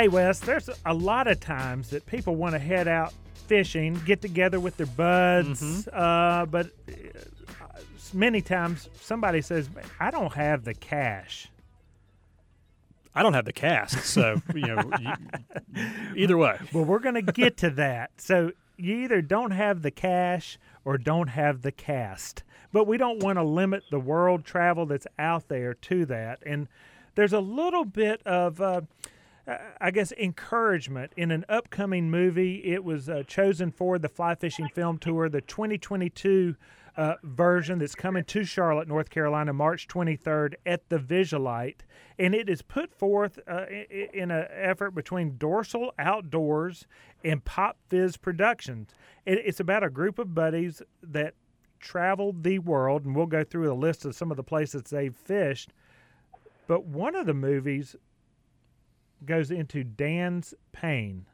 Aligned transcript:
Hey, 0.00 0.08
Wes, 0.08 0.38
there's 0.40 0.70
a 0.86 0.94
lot 0.94 1.26
of 1.26 1.40
times 1.40 1.90
that 1.90 2.06
people 2.06 2.34
want 2.34 2.54
to 2.54 2.58
head 2.58 2.88
out 2.88 3.12
fishing, 3.34 4.00
get 4.06 4.22
together 4.22 4.58
with 4.58 4.78
their 4.78 4.86
buds, 4.86 5.86
uh, 5.88 6.46
but 6.50 6.70
uh, 6.88 7.78
many 8.14 8.40
times 8.40 8.88
somebody 8.98 9.42
says, 9.42 9.68
I 10.00 10.10
don't 10.10 10.32
have 10.32 10.64
the 10.64 10.72
cash. 10.72 11.50
I 13.14 13.22
don't 13.22 13.34
have 13.34 13.44
the 13.44 13.52
cast, 13.52 14.06
so 14.06 14.40
you 14.54 14.74
know. 14.74 14.90
You, 14.98 15.12
either 16.16 16.38
way, 16.38 16.56
Well, 16.72 16.86
we're 16.86 16.98
going 16.98 17.22
to 17.22 17.32
get 17.32 17.58
to 17.58 17.68
that. 17.72 18.12
So 18.16 18.52
you 18.78 18.96
either 19.00 19.20
don't 19.20 19.50
have 19.50 19.82
the 19.82 19.90
cash 19.90 20.58
or 20.82 20.96
don't 20.96 21.28
have 21.28 21.60
the 21.60 21.72
cast. 21.72 22.42
But 22.72 22.86
we 22.86 22.96
don't 22.96 23.22
want 23.22 23.36
to 23.36 23.42
limit 23.42 23.82
the 23.90 24.00
world 24.00 24.46
travel 24.46 24.86
that's 24.86 25.06
out 25.18 25.48
there 25.48 25.74
to 25.74 26.06
that. 26.06 26.38
And 26.46 26.68
there's 27.16 27.34
a 27.34 27.40
little 27.40 27.84
bit 27.84 28.22
of, 28.26 28.62
uh, 28.62 28.80
I 29.80 29.90
guess, 29.90 30.12
encouragement 30.12 31.12
in 31.16 31.30
an 31.30 31.44
upcoming 31.48 32.10
movie. 32.10 32.62
It 32.64 32.84
was 32.84 33.08
uh, 33.08 33.22
chosen 33.26 33.70
for 33.70 33.98
the 33.98 34.08
Fly 34.08 34.34
Fishing 34.34 34.68
Film 34.68 34.98
Tour, 34.98 35.28
the 35.28 35.40
2022 35.40 36.56
uh, 36.96 37.14
version 37.22 37.78
that's 37.78 37.94
coming 37.94 38.24
to 38.24 38.44
Charlotte, 38.44 38.88
North 38.88 39.10
Carolina, 39.10 39.52
March 39.52 39.88
23rd 39.88 40.54
at 40.66 40.88
the 40.88 40.98
Visualite, 40.98 41.80
and 42.18 42.34
it 42.34 42.48
is 42.48 42.62
put 42.62 42.92
forth 42.92 43.38
uh, 43.48 43.66
in 44.12 44.30
an 44.30 44.46
effort 44.50 44.92
between 44.92 45.36
Dorsal 45.38 45.94
Outdoors 45.98 46.86
and 47.24 47.44
Pop 47.44 47.78
Fizz 47.88 48.16
Productions. 48.18 48.90
It's 49.24 49.60
about 49.60 49.84
a 49.84 49.90
group 49.90 50.18
of 50.18 50.34
buddies 50.34 50.82
that 51.02 51.34
traveled 51.78 52.42
the 52.42 52.58
world, 52.58 53.04
and 53.04 53.16
we'll 53.16 53.26
go 53.26 53.44
through 53.44 53.72
a 53.72 53.74
list 53.74 54.04
of 54.04 54.14
some 54.14 54.30
of 54.30 54.36
the 54.36 54.42
places 54.42 54.82
they've 54.82 55.16
fished. 55.16 55.72
But 56.66 56.84
one 56.84 57.14
of 57.14 57.26
the 57.26 57.34
movies 57.34 57.96
goes 59.24 59.50
into 59.50 59.84
Dan's 59.84 60.54
Pain 60.72 61.26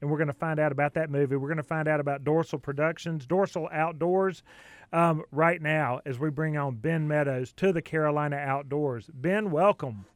and 0.00 0.10
we're 0.10 0.16
going 0.16 0.28
to 0.28 0.32
find 0.32 0.60
out 0.60 0.72
about 0.72 0.94
that 0.94 1.10
movie. 1.10 1.36
We're 1.36 1.48
going 1.48 1.56
to 1.56 1.62
find 1.62 1.88
out 1.88 2.00
about 2.00 2.24
Dorsal 2.24 2.58
Productions, 2.58 3.26
Dorsal 3.26 3.68
Outdoors, 3.72 4.42
um, 4.92 5.24
right 5.32 5.60
now 5.60 6.00
as 6.06 6.18
we 6.18 6.30
bring 6.30 6.56
on 6.56 6.76
Ben 6.76 7.08
Meadows 7.08 7.52
to 7.54 7.72
the 7.72 7.82
Carolina 7.82 8.36
Outdoors. 8.36 9.10
Ben, 9.12 9.50
welcome. 9.50 10.06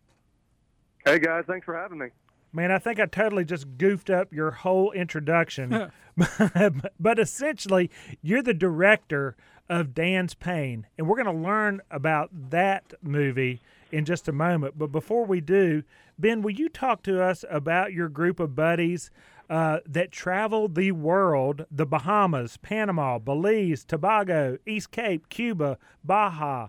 Hey 1.05 1.19
guys, 1.19 1.45
thanks 1.47 1.65
for 1.65 1.77
having 1.77 1.98
me. 1.98 2.09
Man, 2.53 2.70
I 2.70 2.78
think 2.78 3.00
I 3.00 3.06
totally 3.06 3.45
just 3.45 3.67
goofed 3.78 4.11
up 4.11 4.33
your 4.33 4.50
whole 4.50 4.93
introduction. 4.93 5.91
but 7.00 7.19
essentially, 7.19 7.91
you're 8.20 8.43
the 8.43 8.55
director 8.55 9.37
of 9.69 9.95
Dan's 9.95 10.34
Pain, 10.34 10.87
and 10.97 11.09
we're 11.09 11.23
going 11.23 11.34
to 11.34 11.43
learn 11.43 11.81
about 11.91 12.31
that 12.50 12.93
movie 13.03 13.62
in 13.92 14.04
just 14.04 14.26
a 14.26 14.32
moment. 14.32 14.78
But 14.78 14.88
before 14.88 15.24
we 15.24 15.40
do, 15.40 15.82
Ben, 16.18 16.42
will 16.42 16.50
you 16.50 16.68
talk 16.68 17.02
to 17.04 17.22
us 17.22 17.44
about 17.50 17.92
your 17.92 18.08
group 18.08 18.40
of 18.40 18.54
buddies 18.54 19.10
uh, 19.50 19.80
that 19.86 20.10
travel 20.10 20.66
the 20.68 20.92
world 20.92 21.66
the 21.70 21.86
Bahamas, 21.86 22.56
Panama, 22.56 23.18
Belize, 23.18 23.84
Tobago, 23.84 24.58
East 24.66 24.90
Cape, 24.90 25.28
Cuba, 25.28 25.78
Baja? 26.02 26.68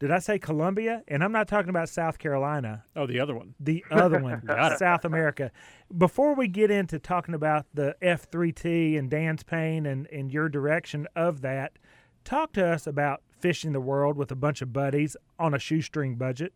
Did 0.00 0.10
I 0.10 0.18
say 0.18 0.38
Colombia? 0.38 1.02
And 1.08 1.22
I'm 1.22 1.30
not 1.30 1.46
talking 1.46 1.68
about 1.68 1.90
South 1.90 2.18
Carolina 2.18 2.84
oh, 2.96 3.06
the 3.06 3.20
other 3.20 3.34
one. 3.34 3.54
the 3.60 3.84
other 3.90 4.18
one, 4.18 4.42
South 4.78 5.04
America. 5.04 5.52
Before 5.96 6.34
we 6.34 6.48
get 6.48 6.70
into 6.70 6.98
talking 6.98 7.34
about 7.34 7.66
the 7.74 7.94
F3T 8.00 8.98
and 8.98 9.10
Dan's 9.10 9.42
Pain 9.42 9.84
and, 9.84 10.06
and 10.06 10.32
your 10.32 10.48
direction 10.48 11.06
of 11.14 11.42
that, 11.42 11.78
talk 12.24 12.54
to 12.54 12.66
us 12.66 12.86
about 12.86 13.22
fishing 13.40 13.72
the 13.72 13.80
world 13.80 14.16
with 14.16 14.30
a 14.30 14.36
bunch 14.36 14.62
of 14.62 14.72
buddies 14.72 15.16
on 15.38 15.54
a 15.54 15.58
shoestring 15.58 16.16
budget. 16.16 16.52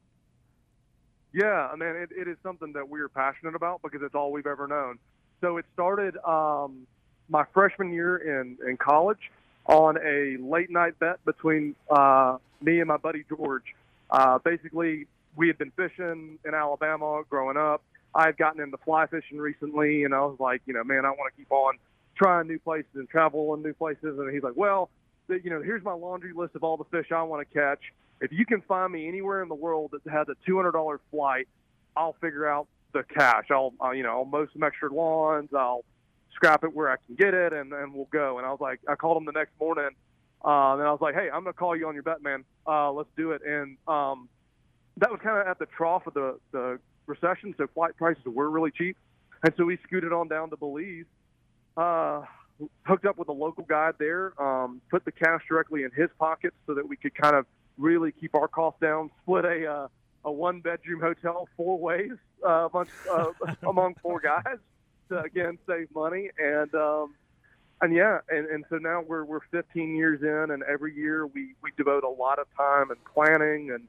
Yeah, 1.33 1.69
I 1.73 1.77
mean, 1.77 1.97
it, 1.97 2.11
it 2.17 2.29
is 2.29 2.37
something 2.43 2.73
that 2.75 2.89
we're 2.89 3.09
passionate 3.09 3.57
about 3.57 3.83
because 3.83 4.03
it's 4.03 4.15
all 4.15 4.31
we've 4.31 4.47
ever 4.47 4.69
known. 4.69 4.99
So 5.41 5.57
it 5.57 5.67
started 5.75 6.17
um, 6.25 6.87
my 7.29 7.45
freshman 7.53 7.93
year 7.93 8.17
in, 8.17 8.57
in 8.67 8.77
college 8.77 9.31
on 9.67 9.97
a 9.97 10.37
late 10.41 10.71
night 10.71 10.99
bet 10.99 11.25
between 11.25 11.75
uh, 11.91 12.39
me 12.61 12.79
and 12.79 12.89
my 12.89 12.99
buddy 12.99 13.25
George. 13.29 13.65
Uh, 14.11 14.39
basically, 14.39 15.07
we 15.37 15.49
had 15.49 15.59
been 15.59 15.73
fishing 15.73 16.39
in 16.45 16.55
Alabama 16.55 17.23
growing 17.29 17.57
up. 17.57 17.83
I 18.15 18.27
had 18.27 18.37
gotten 18.37 18.63
into 18.63 18.77
fly 18.79 19.07
fishing 19.07 19.39
recently, 19.39 20.05
and 20.05 20.15
I 20.15 20.21
was 20.21 20.37
like, 20.39 20.63
you 20.67 20.75
know, 20.75 20.85
man, 20.85 21.05
I 21.05 21.11
want 21.11 21.33
to 21.35 21.37
keep 21.37 21.51
on 21.51 21.75
trying 22.17 22.47
new 22.47 22.61
places 22.61 22.91
and 22.95 23.09
travel 23.09 23.53
in 23.55 23.63
new 23.63 23.75
places. 23.75 24.19
And 24.19 24.33
he's 24.33 24.43
like, 24.43 24.57
well, 24.57 24.89
the- 25.29 25.41
you 25.41 25.51
know, 25.51 25.63
here's 25.63 25.83
my 25.83 25.93
laundry 25.93 26.33
list 26.33 26.55
of 26.55 26.65
all 26.65 26.77
the 26.77 26.85
fish 26.85 27.13
I 27.13 27.23
want 27.23 27.47
to 27.49 27.55
catch. 27.55 27.81
If 28.21 28.33
you 28.33 28.47
can 28.47 28.61
find 28.63 28.93
me 28.93 29.09
anywhere 29.09 29.43
in 29.43 29.49
the 29.49 29.55
world 29.55 29.93
that 29.93 30.11
has 30.11 30.29
a 30.29 30.35
$200 30.49 31.01
flight, 31.11 31.49
I'll 31.97 32.15
figure 32.15 32.47
out 32.47 32.69
the 32.93 33.03
cash. 33.03 33.51
I'll, 33.51 33.75
uh, 33.83 33.91
you 33.91 34.03
know, 34.03 34.11
I'll 34.11 34.25
mow 34.25 34.47
some 34.53 34.63
extra 34.63 34.93
lawns. 34.93 35.53
I'll 35.53 35.85
scrap 36.35 36.65
it 36.65 36.75
where 36.75 36.91
I 36.91 36.97
can 37.07 37.15
get 37.17 37.35
it, 37.35 37.53
and 37.53 37.73
and 37.73 37.95
we'll 37.95 38.09
go. 38.11 38.39
And 38.39 38.47
I 38.47 38.51
was 38.51 38.61
like, 38.61 38.81
I 38.89 38.95
called 38.95 39.17
him 39.17 39.25
the 39.25 39.33
next 39.33 39.53
morning, 39.61 39.91
uh, 40.45 40.75
and 40.75 40.83
I 40.83 40.91
was 40.91 41.01
like, 41.01 41.15
hey, 41.15 41.29
I'm 41.33 41.45
gonna 41.45 41.53
call 41.53 41.77
you 41.77 41.89
on 41.89 41.95
your 41.95 42.03
bet, 42.03 42.23
man. 42.23 42.45
Uh, 42.67 42.93
let's 42.93 43.11
do 43.17 43.33
it. 43.33 43.43
And 43.45 43.77
um, 43.89 44.29
that 44.97 45.11
was 45.11 45.21
kind 45.23 45.39
of 45.41 45.47
at 45.47 45.59
the 45.59 45.67
trough 45.67 46.07
of 46.07 46.15
the 46.15 46.39
the 46.53 46.79
recession, 47.07 47.55
so 47.59 47.67
flight 47.75 47.97
prices 47.97 48.25
were 48.27 48.49
really 48.49 48.71
cheap, 48.71 48.97
and 49.43 49.53
so 49.57 49.65
we 49.65 49.79
scooted 49.85 50.13
on 50.13 50.29
down 50.29 50.51
to 50.51 50.57
Belize. 50.57 51.07
Uh, 51.77 52.23
hooked 52.85 53.05
up 53.05 53.19
with 53.19 53.29
a 53.29 53.33
local 53.33 53.65
guide 53.65 53.95
there, 53.99 54.41
um, 54.41 54.81
put 54.91 55.05
the 55.05 55.13
cash 55.13 55.43
directly 55.49 55.83
in 55.83 55.91
his 55.91 56.09
pockets 56.19 56.57
so 56.67 56.75
that 56.75 56.89
we 56.89 56.97
could 56.97 57.15
kind 57.15 57.35
of 57.35 57.47
really 57.77 58.13
keep 58.13 58.35
our 58.35 58.49
costs 58.49 58.81
down. 58.81 59.11
Split 59.23 59.45
a 59.45 59.67
uh, 59.67 59.89
a 60.25 60.33
one 60.33 60.61
bedroom 60.61 61.01
hotel 61.01 61.49
four 61.57 61.79
ways 61.79 62.13
uh, 62.47 62.69
among 62.73 62.87
uh, 63.11 63.27
among 63.69 63.95
four 64.03 64.21
guys 64.21 64.59
to 65.09 65.21
again 65.21 65.59
save 65.67 65.89
money 65.95 66.31
and 66.39 66.75
um, 66.75 67.15
and 67.81 67.95
yeah 67.95 68.19
and, 68.29 68.47
and 68.47 68.65
so 68.71 68.77
now 68.77 69.03
we're 69.07 69.25
we're 69.25 69.41
15 69.51 69.95
years 69.95 70.23
in 70.23 70.51
and 70.53 70.63
every 70.63 70.95
year 70.95 71.27
we 71.27 71.55
we 71.63 71.71
devote 71.77 72.05
a 72.05 72.09
lot 72.09 72.39
of 72.39 72.47
time 72.57 72.91
and 72.91 72.99
planning 73.05 73.71
and 73.71 73.87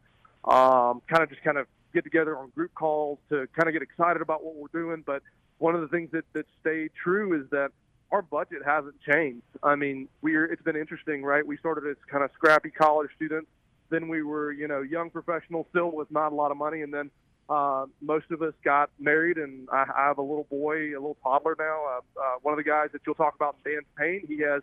um, 0.53 1.01
kind 1.07 1.23
of 1.23 1.29
just 1.29 1.41
kind 1.43 1.57
of 1.57 1.67
get 1.93 2.03
together 2.03 2.37
on 2.37 2.49
group 2.49 2.73
calls 2.73 3.17
to 3.29 3.47
kind 3.57 3.69
of 3.69 3.73
get 3.73 3.81
excited 3.81 4.21
about 4.21 4.43
what 4.43 4.55
we're 4.55 4.79
doing 4.79 5.03
but 5.05 5.21
one 5.57 5.73
of 5.75 5.81
the 5.81 5.87
things 5.87 6.09
that 6.11 6.25
that 6.33 6.45
stayed 6.59 6.91
true 7.01 7.39
is 7.39 7.49
that 7.51 7.71
our 8.11 8.21
budget 8.21 8.59
hasn't 8.65 8.95
changed. 9.01 9.43
I 9.63 9.75
mean, 9.75 10.07
we're 10.21 10.45
it's 10.45 10.61
been 10.61 10.75
interesting, 10.75 11.23
right? 11.23 11.45
We 11.45 11.57
started 11.57 11.89
as 11.89 11.97
kind 12.09 12.23
of 12.23 12.31
scrappy 12.35 12.69
college 12.69 13.09
students, 13.15 13.49
then 13.89 14.07
we 14.07 14.23
were, 14.23 14.51
you 14.51 14.67
know, 14.67 14.81
young 14.81 15.09
professionals 15.09 15.67
still 15.69 15.91
with 15.91 16.09
not 16.11 16.31
a 16.31 16.35
lot 16.35 16.51
of 16.51 16.57
money, 16.57 16.81
and 16.81 16.93
then 16.93 17.11
uh, 17.49 17.85
most 18.01 18.25
of 18.31 18.41
us 18.41 18.53
got 18.63 18.89
married, 18.99 19.37
and 19.37 19.67
I, 19.71 19.85
I 19.95 20.07
have 20.07 20.17
a 20.17 20.23
little 20.23 20.47
boy, 20.49 20.89
a 20.91 20.99
little 20.99 21.17
toddler 21.23 21.55
now. 21.57 21.83
Uh, 21.85 22.19
uh, 22.19 22.35
one 22.41 22.53
of 22.53 22.57
the 22.57 22.69
guys 22.69 22.89
that 22.93 23.01
you'll 23.05 23.15
talk 23.15 23.35
about, 23.35 23.57
Dan 23.63 23.81
Payne, 23.97 24.25
he 24.27 24.39
has 24.39 24.61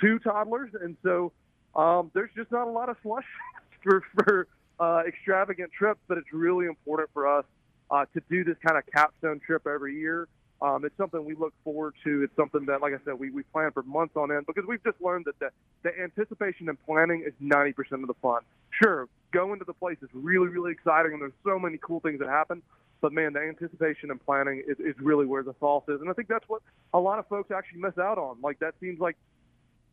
two 0.00 0.18
toddlers, 0.18 0.70
and 0.80 0.96
so 1.02 1.32
um, 1.76 2.10
there's 2.14 2.30
just 2.36 2.50
not 2.50 2.66
a 2.66 2.70
lot 2.70 2.88
of 2.88 2.96
slush 3.02 3.26
for 3.82 4.02
for 4.14 4.48
uh, 4.80 5.02
extravagant 5.06 5.70
trips, 5.72 6.00
but 6.08 6.18
it's 6.18 6.32
really 6.32 6.66
important 6.66 7.08
for 7.12 7.38
us 7.38 7.44
uh, 7.90 8.04
to 8.14 8.22
do 8.28 8.42
this 8.42 8.56
kind 8.66 8.76
of 8.76 8.84
capstone 8.92 9.40
trip 9.40 9.66
every 9.66 9.96
year. 9.98 10.26
Um, 10.64 10.82
it's 10.86 10.96
something 10.96 11.22
we 11.22 11.34
look 11.34 11.52
forward 11.62 11.92
to. 12.04 12.22
It's 12.22 12.34
something 12.36 12.64
that, 12.66 12.80
like 12.80 12.94
I 12.94 13.04
said, 13.04 13.18
we, 13.18 13.30
we 13.30 13.42
plan 13.42 13.70
for 13.72 13.82
months 13.82 14.16
on 14.16 14.32
end 14.32 14.46
because 14.46 14.64
we've 14.66 14.82
just 14.82 14.98
learned 14.98 15.26
that 15.26 15.38
the, 15.38 15.50
the 15.82 15.90
anticipation 16.02 16.70
and 16.70 16.82
planning 16.86 17.22
is 17.26 17.34
90% 17.42 17.74
of 18.00 18.06
the 18.06 18.14
fun. 18.22 18.40
Sure, 18.82 19.06
going 19.30 19.58
to 19.58 19.66
the 19.66 19.74
place 19.74 19.98
is 20.00 20.08
really, 20.14 20.48
really 20.48 20.72
exciting 20.72 21.12
and 21.12 21.20
there's 21.20 21.32
so 21.44 21.58
many 21.58 21.78
cool 21.82 22.00
things 22.00 22.18
that 22.20 22.28
happen. 22.28 22.62
But 23.02 23.12
man, 23.12 23.34
the 23.34 23.40
anticipation 23.40 24.10
and 24.10 24.24
planning 24.24 24.62
is, 24.66 24.78
is 24.80 24.94
really 24.98 25.26
where 25.26 25.42
the 25.42 25.54
sauce 25.60 25.84
is. 25.88 26.00
And 26.00 26.08
I 26.08 26.14
think 26.14 26.28
that's 26.28 26.48
what 26.48 26.62
a 26.94 26.98
lot 26.98 27.18
of 27.18 27.28
folks 27.28 27.50
actually 27.50 27.80
miss 27.80 27.98
out 27.98 28.16
on. 28.16 28.38
Like 28.42 28.58
that 28.60 28.72
seems 28.80 28.98
like 28.98 29.18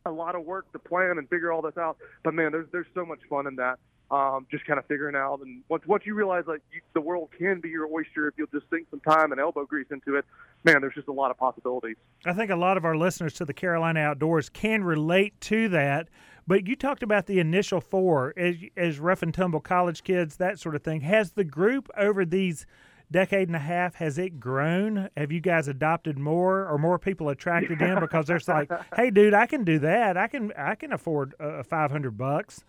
a 0.06 0.10
lot 0.10 0.34
of 0.34 0.46
work 0.46 0.72
to 0.72 0.78
plan 0.78 1.18
and 1.18 1.28
figure 1.28 1.52
all 1.52 1.60
this 1.60 1.76
out. 1.76 1.98
But 2.24 2.32
man, 2.32 2.50
there's 2.52 2.66
there's 2.72 2.86
so 2.94 3.04
much 3.04 3.20
fun 3.28 3.46
in 3.46 3.56
that. 3.56 3.78
Um, 4.12 4.46
just 4.50 4.66
kind 4.66 4.78
of 4.78 4.84
figuring 4.84 5.16
out, 5.16 5.40
and 5.40 5.62
once 5.70 5.84
once 5.86 6.04
you 6.04 6.14
realize 6.14 6.44
like 6.46 6.60
you, 6.70 6.82
the 6.92 7.00
world 7.00 7.30
can 7.38 7.60
be 7.60 7.70
your 7.70 7.86
oyster 7.86 8.28
if 8.28 8.34
you'll 8.36 8.46
just 8.52 8.68
sink 8.68 8.86
some 8.90 9.00
time 9.00 9.32
and 9.32 9.40
elbow 9.40 9.64
grease 9.64 9.86
into 9.90 10.16
it, 10.16 10.26
man, 10.64 10.82
there's 10.82 10.94
just 10.94 11.08
a 11.08 11.12
lot 11.12 11.30
of 11.30 11.38
possibilities. 11.38 11.96
I 12.26 12.34
think 12.34 12.50
a 12.50 12.56
lot 12.56 12.76
of 12.76 12.84
our 12.84 12.94
listeners 12.94 13.32
to 13.34 13.46
the 13.46 13.54
Carolina 13.54 14.00
Outdoors 14.00 14.50
can 14.50 14.84
relate 14.84 15.40
to 15.42 15.68
that. 15.70 16.08
But 16.46 16.66
you 16.66 16.76
talked 16.76 17.02
about 17.02 17.26
the 17.26 17.38
initial 17.38 17.80
four 17.80 18.34
as, 18.36 18.56
as 18.76 18.98
rough 18.98 19.22
and 19.22 19.32
tumble 19.32 19.60
college 19.60 20.02
kids, 20.02 20.36
that 20.36 20.58
sort 20.58 20.74
of 20.74 20.82
thing. 20.82 21.02
Has 21.02 21.32
the 21.32 21.44
group 21.44 21.88
over 21.96 22.26
these 22.26 22.66
decade 23.12 23.48
and 23.48 23.56
a 23.56 23.60
half 23.60 23.94
has 23.96 24.18
it 24.18 24.40
grown? 24.40 25.08
Have 25.16 25.30
you 25.30 25.40
guys 25.40 25.68
adopted 25.68 26.18
more 26.18 26.66
or 26.66 26.78
more 26.78 26.98
people 26.98 27.28
attracted 27.28 27.80
in 27.80 28.00
because 28.00 28.26
there's 28.26 28.48
like, 28.48 28.70
hey, 28.96 29.10
dude, 29.10 29.34
I 29.34 29.46
can 29.46 29.64
do 29.64 29.78
that. 29.80 30.16
I 30.16 30.26
can 30.26 30.52
I 30.56 30.74
can 30.74 30.92
afford 30.92 31.34
uh, 31.38 31.62
five 31.62 31.90
hundred 31.90 32.18
bucks. 32.18 32.64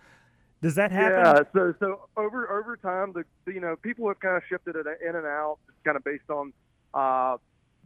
Does 0.63 0.75
that 0.75 0.93
happen? 0.93 1.19
Yeah. 1.19 1.43
So 1.51 1.75
so 1.81 2.07
over 2.15 2.49
over 2.49 2.77
time, 2.77 3.11
the 3.11 3.25
you 3.51 3.59
know 3.59 3.75
people 3.75 4.07
have 4.07 4.21
kind 4.21 4.37
of 4.37 4.43
shifted 4.47 4.77
it 4.77 4.85
in 5.05 5.15
and 5.15 5.25
out, 5.25 5.57
kind 5.83 5.97
of 5.97 6.05
based 6.05 6.29
on 6.29 6.53
uh, 6.93 7.35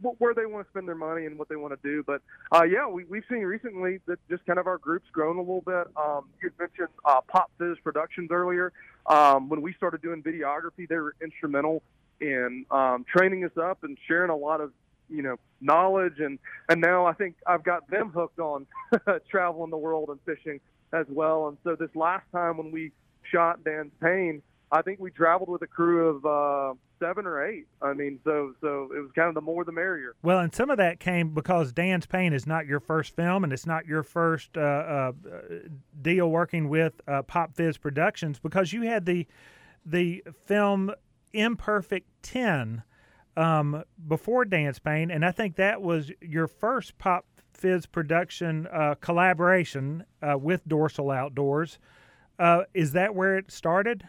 wh- 0.00 0.18
where 0.20 0.32
they 0.32 0.46
want 0.46 0.64
to 0.64 0.70
spend 0.70 0.86
their 0.86 0.94
money 0.94 1.26
and 1.26 1.36
what 1.36 1.48
they 1.48 1.56
want 1.56 1.74
to 1.74 1.80
do. 1.82 2.04
But 2.04 2.22
uh, 2.52 2.62
yeah, 2.62 2.86
we 2.86 3.04
we've 3.04 3.24
seen 3.28 3.40
recently 3.40 3.98
that 4.06 4.20
just 4.30 4.46
kind 4.46 4.60
of 4.60 4.68
our 4.68 4.78
group's 4.78 5.10
grown 5.10 5.38
a 5.38 5.40
little 5.40 5.60
bit. 5.60 5.88
Um, 5.96 6.28
you 6.40 6.52
mentioned 6.56 6.88
uh, 7.04 7.20
Pop 7.26 7.50
Fizz 7.58 7.78
Productions 7.82 8.30
earlier. 8.30 8.72
Um, 9.06 9.48
when 9.48 9.60
we 9.60 9.72
started 9.74 10.00
doing 10.00 10.22
videography, 10.22 10.88
they 10.88 10.98
were 10.98 11.16
instrumental 11.20 11.82
in 12.20 12.64
um, 12.70 13.04
training 13.12 13.44
us 13.44 13.56
up 13.60 13.82
and 13.82 13.98
sharing 14.06 14.30
a 14.30 14.36
lot 14.36 14.60
of 14.60 14.70
you 15.10 15.22
know 15.22 15.36
knowledge 15.60 16.20
and 16.20 16.38
and 16.68 16.80
now 16.80 17.06
I 17.06 17.12
think 17.14 17.34
I've 17.44 17.64
got 17.64 17.90
them 17.90 18.10
hooked 18.10 18.38
on 18.38 18.68
traveling 19.30 19.70
the 19.70 19.76
world 19.76 20.10
and 20.10 20.20
fishing 20.24 20.60
as 20.92 21.06
well. 21.08 21.48
And 21.48 21.58
so 21.64 21.76
this 21.76 21.94
last 21.94 22.24
time 22.32 22.56
when 22.56 22.70
we 22.70 22.92
shot 23.30 23.64
Dan's 23.64 23.92
Pain, 24.00 24.42
I 24.70 24.82
think 24.82 25.00
we 25.00 25.10
traveled 25.10 25.48
with 25.48 25.62
a 25.62 25.66
crew 25.66 26.08
of 26.08 26.26
uh, 26.26 26.74
seven 26.98 27.26
or 27.26 27.44
eight. 27.44 27.66
I 27.80 27.94
mean, 27.94 28.20
so 28.24 28.54
so 28.60 28.90
it 28.94 29.00
was 29.00 29.10
kind 29.14 29.28
of 29.28 29.34
the 29.34 29.40
more 29.40 29.64
the 29.64 29.72
merrier. 29.72 30.14
Well, 30.22 30.40
and 30.40 30.54
some 30.54 30.70
of 30.70 30.76
that 30.76 31.00
came 31.00 31.30
because 31.34 31.72
Dan's 31.72 32.06
Pain 32.06 32.32
is 32.32 32.46
not 32.46 32.66
your 32.66 32.80
first 32.80 33.16
film, 33.16 33.44
and 33.44 33.52
it's 33.52 33.66
not 33.66 33.86
your 33.86 34.02
first 34.02 34.56
uh, 34.56 34.60
uh, 34.60 35.12
deal 36.02 36.30
working 36.30 36.68
with 36.68 37.00
uh, 37.06 37.22
Pop 37.22 37.54
Fizz 37.54 37.78
Productions 37.78 38.38
because 38.38 38.72
you 38.72 38.82
had 38.82 39.06
the 39.06 39.26
the 39.86 40.22
film 40.46 40.92
Imperfect 41.32 42.08
Ten 42.22 42.82
um, 43.36 43.84
before 44.06 44.44
Dan's 44.44 44.78
Pain, 44.78 45.10
and 45.10 45.24
I 45.24 45.30
think 45.30 45.56
that 45.56 45.80
was 45.80 46.10
your 46.20 46.46
first 46.46 46.98
Pop 46.98 47.24
Fizz 47.58 47.86
production 47.86 48.66
uh, 48.72 48.94
collaboration 49.00 50.04
uh, 50.22 50.38
with 50.38 50.66
Dorsal 50.66 51.10
Outdoors. 51.10 51.78
Uh, 52.38 52.62
is 52.72 52.92
that 52.92 53.14
where 53.14 53.36
it 53.36 53.50
started? 53.50 54.06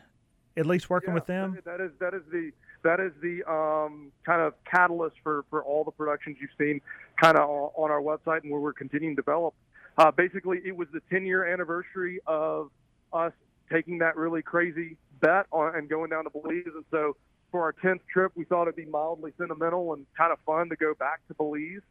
At 0.56 0.66
least 0.66 0.90
working 0.90 1.10
yeah, 1.10 1.16
with 1.16 1.26
them. 1.26 1.58
That 1.66 1.82
is 1.82 1.92
that 2.00 2.14
is 2.14 2.22
the 2.32 2.52
that 2.84 3.00
is 3.00 3.12
the 3.22 3.44
um, 3.52 4.12
kind 4.26 4.42
of 4.42 4.54
catalyst 4.66 5.18
for, 5.24 5.46
for 5.50 5.64
all 5.64 5.84
the 5.84 5.92
productions 5.92 6.38
you've 6.40 6.50
seen 6.58 6.82
kind 7.22 7.38
of 7.38 7.50
on 7.76 7.92
our 7.92 8.02
website 8.02 8.44
and 8.44 8.52
where 8.52 8.62
we're 8.62 8.74
continuing 8.74 9.16
to 9.16 9.22
develop. 9.22 9.54
Uh, 9.98 10.12
basically, 10.12 10.60
it 10.66 10.76
was 10.76 10.88
the 10.94 11.02
10 11.10 11.26
year 11.26 11.46
anniversary 11.46 12.20
of 12.26 12.72
us 13.12 13.34
taking 13.72 13.98
that 14.00 14.16
really 14.16 14.42
crazy 14.42 14.98
bet 15.20 15.46
on, 15.52 15.76
and 15.76 15.90
going 15.90 16.10
down 16.10 16.24
to 16.24 16.30
Belize. 16.30 16.64
And 16.74 16.86
so 16.92 17.16
for 17.52 17.64
our 17.64 17.74
10th 17.74 18.02
trip, 18.12 18.32
we 18.36 18.46
thought 18.46 18.64
it'd 18.64 18.76
be 18.76 18.86
mildly 18.86 19.34
sentimental 19.38 19.94
and 19.94 20.06
kind 20.18 20.32
of 20.32 20.40
fun 20.46 20.70
to 20.70 20.76
go 20.76 20.94
back 20.94 21.20
to 21.28 21.34
Belize. 21.34 21.82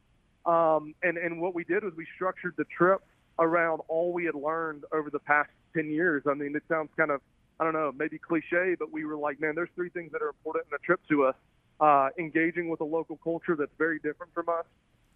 Um, 0.49 0.95
and, 1.03 1.19
and 1.19 1.41
what 1.41 1.55
we 1.55 1.62
did 1.65 1.85
was 1.85 1.93
we 1.97 2.06
structured 2.17 2.55
the 2.56 2.65
trip 2.65 3.03
around 3.39 3.81
all 3.89 4.12
we 4.12 4.25
had 4.25 4.35
learned 4.35 4.85
over 4.93 5.11
the 5.11 5.21
past 5.21 5.50
10 5.77 5.91
years. 5.91 6.25
I 6.29 6.35
mean, 6.35 6.56
it 6.56 6.65
sounds 6.69 6.89
kind 6.97 7.11
of 7.11 7.21
I 7.61 7.65
don't 7.65 7.73
know, 7.73 7.93
maybe 7.97 8.19
cliche, 8.19 8.77
but 8.79 8.93
we 8.93 9.05
were 9.05 9.17
like, 9.17 9.41
man, 9.41 9.55
there's 9.55 9.71
three 9.75 9.89
things 9.89 10.12
that 10.12 10.23
are 10.23 10.29
important 10.29 10.67
in 10.71 10.77
a 10.77 10.79
trip 10.79 11.00
to 11.09 11.25
us. 11.25 11.35
Uh, 11.81 12.09
engaging 12.19 12.69
with 12.69 12.81
a 12.81 12.85
local 12.85 13.17
culture 13.23 13.55
that's 13.55 13.75
very 13.79 14.00
different 14.00 14.35
from 14.35 14.49
us, 14.49 14.65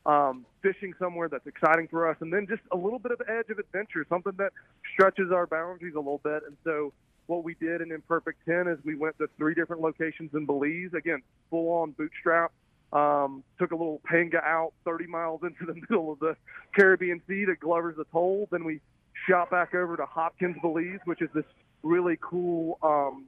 um, 0.07 0.47
fishing 0.63 0.95
somewhere 0.97 1.29
that's 1.29 1.47
exciting 1.47 1.89
for 1.89 2.09
us, 2.09 2.17
and 2.21 2.33
then 2.33 2.47
just 2.49 2.63
a 2.71 2.77
little 2.77 3.01
bit 3.01 3.11
of 3.11 3.21
edge 3.29 3.51
of 3.51 3.59
adventure, 3.59 4.07
something 4.09 4.33
that 4.37 4.53
stretches 4.93 5.33
our 5.33 5.45
boundaries 5.45 5.95
a 5.95 5.99
little 5.99 6.21
bit. 6.23 6.45
And 6.47 6.57
so, 6.63 6.93
what 7.27 7.43
we 7.43 7.55
did 7.55 7.81
in 7.81 7.91
Imperfect 7.91 8.39
10 8.47 8.69
is 8.69 8.79
we 8.85 8.95
went 8.95 9.19
to 9.19 9.29
three 9.37 9.55
different 9.55 9.83
locations 9.83 10.31
in 10.35 10.47
Belize, 10.47 10.95
again, 10.95 11.23
full 11.51 11.73
on 11.73 11.93
bootstrap. 11.93 12.53
Um, 12.93 13.43
took 13.59 13.73
a 13.73 13.75
little 13.75 14.03
panga 14.05 14.43
out 14.45 14.75
30 14.85 15.07
miles 15.07 15.41
into 15.43 15.65
the 15.65 15.75
middle 15.89 16.13
of 16.13 16.19
the 16.19 16.37
Caribbean 16.75 17.23
Sea 17.27 17.47
to 17.47 17.57
Glover's 17.57 17.97
Atoll. 17.99 18.49
Then 18.51 18.65
we 18.65 18.81
shot 19.29 19.51
back 19.51 19.75
over 19.75 19.97
to 19.97 20.05
Hopkins, 20.05 20.57
Belize, 20.61 21.01
which 21.05 21.23
is 21.23 21.31
this 21.35 21.45
really 21.83 22.19
cool 22.21 22.79
um, 22.83 23.27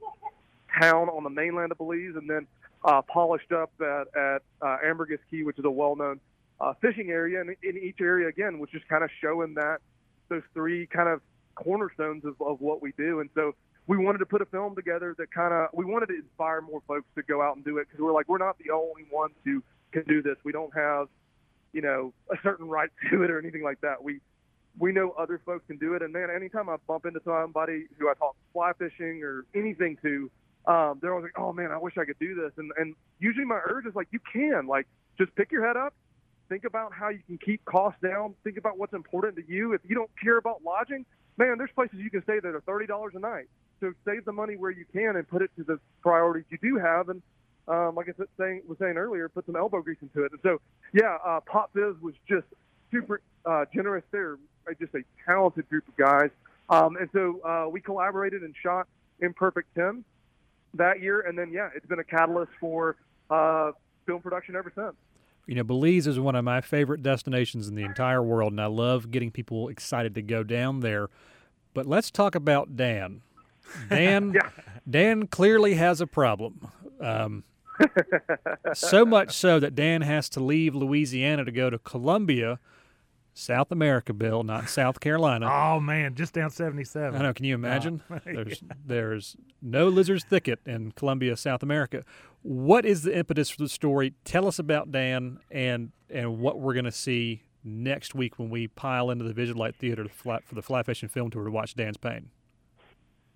town 0.79 1.09
on 1.09 1.23
the 1.23 1.29
mainland 1.29 1.71
of 1.71 1.77
Belize, 1.77 2.15
and 2.15 2.29
then 2.29 2.47
uh, 2.83 3.01
polished 3.01 3.51
up 3.51 3.71
at, 3.81 4.07
at 4.15 4.41
uh, 4.61 4.77
Ambergris 4.85 5.19
Caye, 5.31 5.43
which 5.43 5.57
is 5.57 5.65
a 5.65 5.71
well-known 5.71 6.19
uh, 6.59 6.73
fishing 6.81 7.09
area. 7.09 7.41
And 7.41 7.55
in 7.63 7.77
each 7.77 7.99
area, 7.99 8.27
again, 8.27 8.59
was 8.59 8.69
just 8.69 8.87
kind 8.87 9.03
of 9.03 9.09
showing 9.21 9.55
that 9.55 9.79
those 10.29 10.43
three 10.53 10.87
kind 10.87 11.09
of 11.09 11.21
cornerstones 11.55 12.25
of, 12.25 12.39
of 12.41 12.61
what 12.61 12.81
we 12.81 12.93
do. 12.97 13.19
And 13.19 13.29
so 13.33 13.55
we 13.87 13.97
wanted 13.97 14.19
to 14.19 14.25
put 14.25 14.41
a 14.41 14.45
film 14.45 14.75
together 14.75 15.15
that 15.17 15.31
kind 15.31 15.53
of 15.53 15.69
we 15.73 15.85
wanted 15.85 16.07
to 16.07 16.15
inspire 16.15 16.61
more 16.61 16.81
folks 16.87 17.07
to 17.15 17.23
go 17.23 17.41
out 17.41 17.55
and 17.55 17.63
do 17.63 17.77
it 17.77 17.87
because 17.87 18.01
we're 18.01 18.13
like 18.13 18.27
we're 18.27 18.37
not 18.37 18.57
the 18.57 18.71
only 18.71 19.05
ones 19.11 19.33
who 19.43 19.61
can 19.91 20.03
do 20.03 20.21
this. 20.21 20.35
We 20.43 20.51
don't 20.51 20.73
have 20.75 21.07
you 21.73 21.81
know 21.81 22.13
a 22.31 22.35
certain 22.43 22.67
right 22.67 22.89
to 23.11 23.23
it 23.23 23.31
or 23.31 23.39
anything 23.39 23.63
like 23.63 23.81
that. 23.81 24.03
We 24.03 24.19
we 24.77 24.91
know 24.91 25.11
other 25.11 25.39
folks 25.45 25.63
can 25.67 25.77
do 25.77 25.93
it. 25.93 26.01
And 26.01 26.11
man, 26.11 26.29
anytime 26.35 26.69
I 26.69 26.77
bump 26.87 27.05
into 27.05 27.21
somebody 27.23 27.85
who 27.97 28.09
I 28.09 28.13
talk 28.13 28.35
fly 28.53 28.71
fishing 28.77 29.23
or 29.23 29.45
anything 29.55 29.97
to, 30.01 30.29
um, 30.65 30.99
they're 31.01 31.11
always 31.11 31.23
like, 31.23 31.39
"Oh 31.39 31.53
man, 31.53 31.71
I 31.71 31.77
wish 31.77 31.97
I 31.97 32.05
could 32.05 32.19
do 32.19 32.35
this." 32.35 32.51
And 32.57 32.71
and 32.77 32.95
usually 33.19 33.45
my 33.45 33.59
urge 33.69 33.85
is 33.85 33.95
like, 33.95 34.07
"You 34.11 34.19
can 34.33 34.67
like 34.67 34.87
just 35.17 35.33
pick 35.35 35.51
your 35.51 35.65
head 35.65 35.77
up, 35.77 35.93
think 36.49 36.65
about 36.65 36.91
how 36.91 37.09
you 37.09 37.21
can 37.27 37.37
keep 37.37 37.63
costs 37.65 38.01
down, 38.01 38.33
think 38.43 38.57
about 38.57 38.77
what's 38.77 38.93
important 38.93 39.35
to 39.37 39.43
you. 39.47 39.73
If 39.73 39.81
you 39.87 39.95
don't 39.95 40.09
care 40.21 40.37
about 40.37 40.63
lodging, 40.63 41.05
man, 41.37 41.57
there's 41.57 41.71
places 41.75 41.99
you 41.99 42.09
can 42.09 42.23
stay 42.23 42.39
that 42.39 42.55
are 42.55 42.61
thirty 42.61 42.87
dollars 42.87 43.13
a 43.15 43.19
night. 43.19 43.47
So 43.79 43.93
save 44.05 44.25
the 44.25 44.31
money 44.31 44.55
where 44.55 44.71
you 44.71 44.85
can 44.91 45.15
and 45.15 45.27
put 45.27 45.41
it 45.41 45.51
to 45.57 45.63
the 45.63 45.79
priorities 46.01 46.45
you 46.49 46.57
do 46.61 46.77
have. 46.77 47.09
And 47.09 47.21
um, 47.67 47.95
like 47.95 48.07
I 48.09 48.13
said, 48.17 48.27
saying, 48.37 48.61
was 48.67 48.77
saying 48.79 48.97
earlier, 48.97 49.27
put 49.29 49.45
some 49.45 49.55
elbow 49.55 49.81
grease 49.81 49.97
into 50.01 50.23
it. 50.23 50.31
And 50.31 50.41
so 50.43 50.61
yeah, 50.93 51.17
uh, 51.25 51.39
Pop 51.45 51.71
Fizz 51.73 51.95
was 52.01 52.13
just 52.27 52.45
super 52.91 53.21
uh, 53.45 53.65
generous 53.73 54.03
there 54.11 54.37
just 54.73 54.93
a 54.95 55.03
talented 55.25 55.69
group 55.69 55.87
of 55.87 55.95
guys. 55.95 56.29
Um, 56.69 56.97
and 56.97 57.09
so 57.13 57.39
uh, 57.43 57.69
we 57.69 57.81
collaborated 57.81 58.41
and 58.41 58.55
shot 58.61 58.87
Imperfect 59.19 59.67
10 59.75 60.03
that 60.75 61.01
year. 61.01 61.21
And 61.21 61.37
then, 61.37 61.51
yeah, 61.51 61.69
it's 61.75 61.85
been 61.85 61.99
a 61.99 62.03
catalyst 62.03 62.51
for 62.59 62.95
uh, 63.29 63.71
film 64.05 64.21
production 64.21 64.55
ever 64.55 64.71
since. 64.75 64.95
You 65.47 65.55
know, 65.55 65.63
Belize 65.63 66.07
is 66.07 66.19
one 66.19 66.35
of 66.35 66.43
my 66.43 66.59
favorite 66.61 67.03
destinations 67.03 67.67
in 67.67 67.75
the 67.75 67.83
entire 67.83 68.23
world, 68.23 68.51
and 68.51 68.59
I 68.59 68.65
love 68.65 69.11
getting 69.11 69.29
people 69.29 69.69
excited 69.69 70.15
to 70.15 70.23
go 70.23 70.41
down 70.41 70.79
there. 70.79 71.09
But 71.75 71.85
let's 71.85 72.09
talk 72.09 72.33
about 72.33 72.75
Dan. 72.75 73.21
Dan, 73.89 74.33
yeah. 74.35 74.49
Dan 74.89 75.27
clearly 75.27 75.75
has 75.75 76.01
a 76.01 76.07
problem. 76.07 76.67
Um, 76.99 77.43
so 78.73 79.05
much 79.05 79.35
so 79.35 79.59
that 79.59 79.75
Dan 79.75 80.01
has 80.01 80.29
to 80.29 80.39
leave 80.39 80.75
Louisiana 80.75 81.43
to 81.43 81.51
go 81.51 81.69
to 81.69 81.77
Colombia 81.77 82.59
South 83.37 83.69
America, 83.69 84.13
Bill, 84.13 84.43
not 84.43 84.69
South 84.69 85.01
Carolina. 85.01 85.49
Oh 85.51 85.81
man, 85.81 86.15
just 86.15 86.33
down 86.33 86.49
seventy-seven. 86.49 87.19
I 87.19 87.23
know. 87.23 87.33
Can 87.33 87.43
you 87.43 87.53
imagine? 87.53 88.01
Oh, 88.09 88.17
there's 88.25 88.63
there's 88.85 89.35
no 89.61 89.89
lizard's 89.89 90.23
thicket 90.23 90.59
in 90.65 90.93
Colombia, 90.93 91.35
South 91.35 91.61
America. 91.61 92.05
What 92.43 92.85
is 92.85 93.03
the 93.03 93.15
impetus 93.15 93.49
for 93.49 93.61
the 93.61 93.69
story? 93.69 94.13
Tell 94.23 94.47
us 94.47 94.57
about 94.57 94.91
Dan 94.91 95.39
and 95.51 95.91
and 96.09 96.39
what 96.39 96.61
we're 96.61 96.73
going 96.73 96.85
to 96.85 96.93
see 96.93 97.43
next 97.61 98.15
week 98.15 98.39
when 98.39 98.49
we 98.49 98.67
pile 98.69 99.11
into 99.11 99.25
the 99.25 99.33
Visualite 99.33 99.75
Theater 99.75 100.07
for 100.07 100.39
the 100.53 100.61
Fly 100.61 100.83
Fishing 100.83 101.09
Film 101.09 101.29
Tour 101.29 101.43
to 101.43 101.51
watch 101.51 101.75
Dan's 101.75 101.97
Pain. 101.97 102.29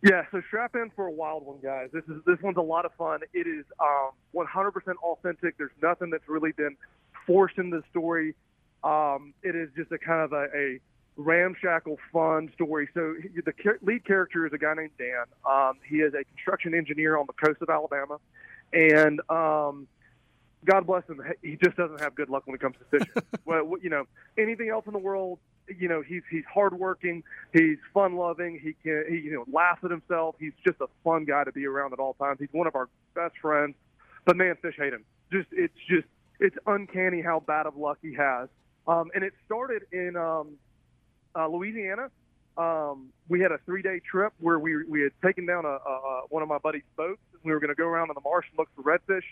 Yeah, 0.01 0.23
so 0.31 0.41
strap 0.47 0.75
in 0.75 0.91
for 0.95 1.07
a 1.07 1.11
wild 1.11 1.45
one, 1.45 1.59
guys. 1.61 1.89
This 1.91 2.05
is 2.05 2.21
this 2.25 2.37
one's 2.41 2.57
a 2.57 2.61
lot 2.61 2.85
of 2.85 2.93
fun. 2.97 3.19
It 3.33 3.47
is 3.47 3.65
um, 3.81 4.11
100% 4.33 4.71
authentic. 5.03 5.57
There's 5.57 5.71
nothing 5.81 6.09
that's 6.09 6.27
really 6.27 6.53
been 6.53 6.77
forced 7.27 7.57
into 7.57 7.77
the 7.77 7.83
story. 7.89 8.35
Um, 8.83 9.33
it 9.43 9.55
is 9.55 9.69
just 9.75 9.91
a 9.91 9.97
kind 9.97 10.21
of 10.21 10.31
a, 10.31 10.45
a 10.55 10.79
ramshackle 11.17 11.97
fun 12.13 12.49
story. 12.53 12.87
So 12.93 13.13
he, 13.21 13.41
the 13.41 13.53
lead 13.81 14.05
character 14.05 14.47
is 14.47 14.53
a 14.53 14.57
guy 14.57 14.73
named 14.73 14.91
Dan. 14.97 15.25
Um, 15.45 15.73
he 15.85 15.97
is 15.97 16.13
a 16.13 16.23
construction 16.23 16.73
engineer 16.73 17.17
on 17.17 17.27
the 17.27 17.33
coast 17.33 17.61
of 17.61 17.69
Alabama, 17.69 18.19
and 18.71 19.19
um, 19.29 19.85
God 20.65 20.85
bless 20.87 21.05
him, 21.07 21.21
he 21.41 21.57
just 21.61 21.77
doesn't 21.77 21.99
have 22.01 22.15
good 22.15 22.29
luck 22.29 22.43
when 22.45 22.55
it 22.55 22.61
comes 22.61 22.75
to 22.77 22.99
fishing. 22.99 23.23
well, 23.45 23.75
you 23.81 23.89
know, 23.89 24.05
anything 24.37 24.69
else 24.69 24.85
in 24.87 24.93
the 24.93 24.99
world, 24.99 25.39
you 25.77 25.87
know, 25.87 26.01
he's 26.01 26.23
he's 26.29 26.43
hardworking, 26.51 27.23
he's 27.53 27.77
fun 27.93 28.15
loving, 28.15 28.59
he 28.61 28.73
can 28.83 29.05
he 29.09 29.17
you 29.17 29.33
know 29.33 29.45
laughs 29.51 29.83
at 29.83 29.91
himself. 29.91 30.35
He's 30.39 30.53
just 30.65 30.79
a 30.81 30.87
fun 31.03 31.25
guy 31.25 31.43
to 31.43 31.51
be 31.51 31.65
around 31.65 31.93
at 31.93 31.99
all 31.99 32.13
times. 32.13 32.39
He's 32.39 32.49
one 32.51 32.67
of 32.67 32.75
our 32.75 32.89
best 33.15 33.35
friends, 33.41 33.75
but 34.25 34.35
man, 34.37 34.55
fish 34.61 34.75
hate 34.77 34.93
him. 34.93 35.05
Just 35.31 35.47
it's 35.51 35.73
just 35.89 36.07
it's 36.39 36.55
uncanny 36.65 37.21
how 37.21 37.41
bad 37.41 37.65
of 37.65 37.75
luck 37.75 37.97
he 38.01 38.13
has. 38.15 38.49
Um, 38.87 39.11
and 39.13 39.23
it 39.23 39.33
started 39.45 39.83
in 39.91 40.15
um, 40.15 40.53
uh, 41.35 41.47
Louisiana. 41.47 42.09
Um, 42.57 43.09
we 43.29 43.39
had 43.39 43.51
a 43.51 43.59
three-day 43.65 44.01
trip 44.09 44.33
where 44.39 44.59
we 44.59 44.83
we 44.85 45.01
had 45.01 45.11
taken 45.23 45.45
down 45.45 45.65
a, 45.65 45.77
a 45.77 46.21
one 46.29 46.43
of 46.43 46.49
my 46.49 46.57
buddy's 46.57 46.83
boats. 46.97 47.21
We 47.43 47.51
were 47.51 47.59
going 47.59 47.69
to 47.69 47.75
go 47.75 47.85
around 47.85 48.09
in 48.09 48.15
the 48.15 48.21
marsh 48.21 48.47
and 48.49 48.57
look 48.57 48.69
for 48.75 48.83
redfish. 48.83 49.23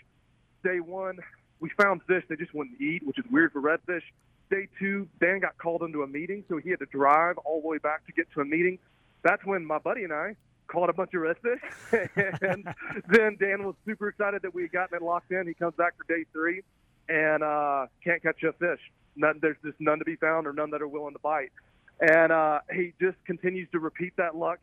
Day 0.64 0.80
one, 0.80 1.18
we 1.60 1.70
found 1.80 2.02
fish 2.06 2.24
they 2.28 2.36
just 2.36 2.54
wouldn't 2.54 2.80
eat, 2.80 3.06
which 3.06 3.18
is 3.18 3.24
weird 3.30 3.52
for 3.52 3.60
redfish. 3.60 4.02
Day 4.50 4.68
two, 4.78 5.08
Dan 5.20 5.40
got 5.40 5.58
called 5.58 5.82
into 5.82 6.02
a 6.02 6.06
meeting, 6.06 6.44
so 6.48 6.56
he 6.56 6.70
had 6.70 6.78
to 6.80 6.86
drive 6.86 7.38
all 7.38 7.60
the 7.60 7.68
way 7.68 7.78
back 7.78 8.06
to 8.06 8.12
get 8.12 8.30
to 8.32 8.40
a 8.40 8.44
meeting. 8.44 8.78
That's 9.22 9.44
when 9.44 9.64
my 9.64 9.78
buddy 9.78 10.04
and 10.04 10.12
I 10.12 10.36
caught 10.68 10.90
a 10.90 10.92
bunch 10.92 11.12
of 11.14 11.22
redfish, 11.22 12.40
and 12.42 12.66
then 13.08 13.36
Dan 13.40 13.64
was 13.64 13.74
super 13.86 14.08
excited 14.08 14.42
that 14.42 14.54
we 14.54 14.62
had 14.62 14.72
gotten 14.72 14.96
it 14.96 15.02
locked 15.02 15.32
in. 15.32 15.46
He 15.46 15.54
comes 15.54 15.74
back 15.76 15.94
for 15.96 16.04
day 16.14 16.24
three, 16.32 16.62
and 17.08 17.42
uh, 17.42 17.86
can't 18.04 18.22
catch 18.22 18.42
a 18.42 18.52
fish 18.52 18.80
none, 19.18 19.38
there's 19.42 19.56
just 19.64 19.78
none 19.80 19.98
to 19.98 20.04
be 20.04 20.16
found 20.16 20.46
or 20.46 20.52
none 20.52 20.70
that 20.70 20.80
are 20.80 20.88
willing 20.88 21.12
to 21.12 21.18
bite. 21.18 21.52
And 22.00 22.32
uh, 22.32 22.60
he 22.72 22.94
just 23.00 23.16
continues 23.26 23.68
to 23.72 23.80
repeat 23.80 24.16
that 24.16 24.36
luck. 24.36 24.60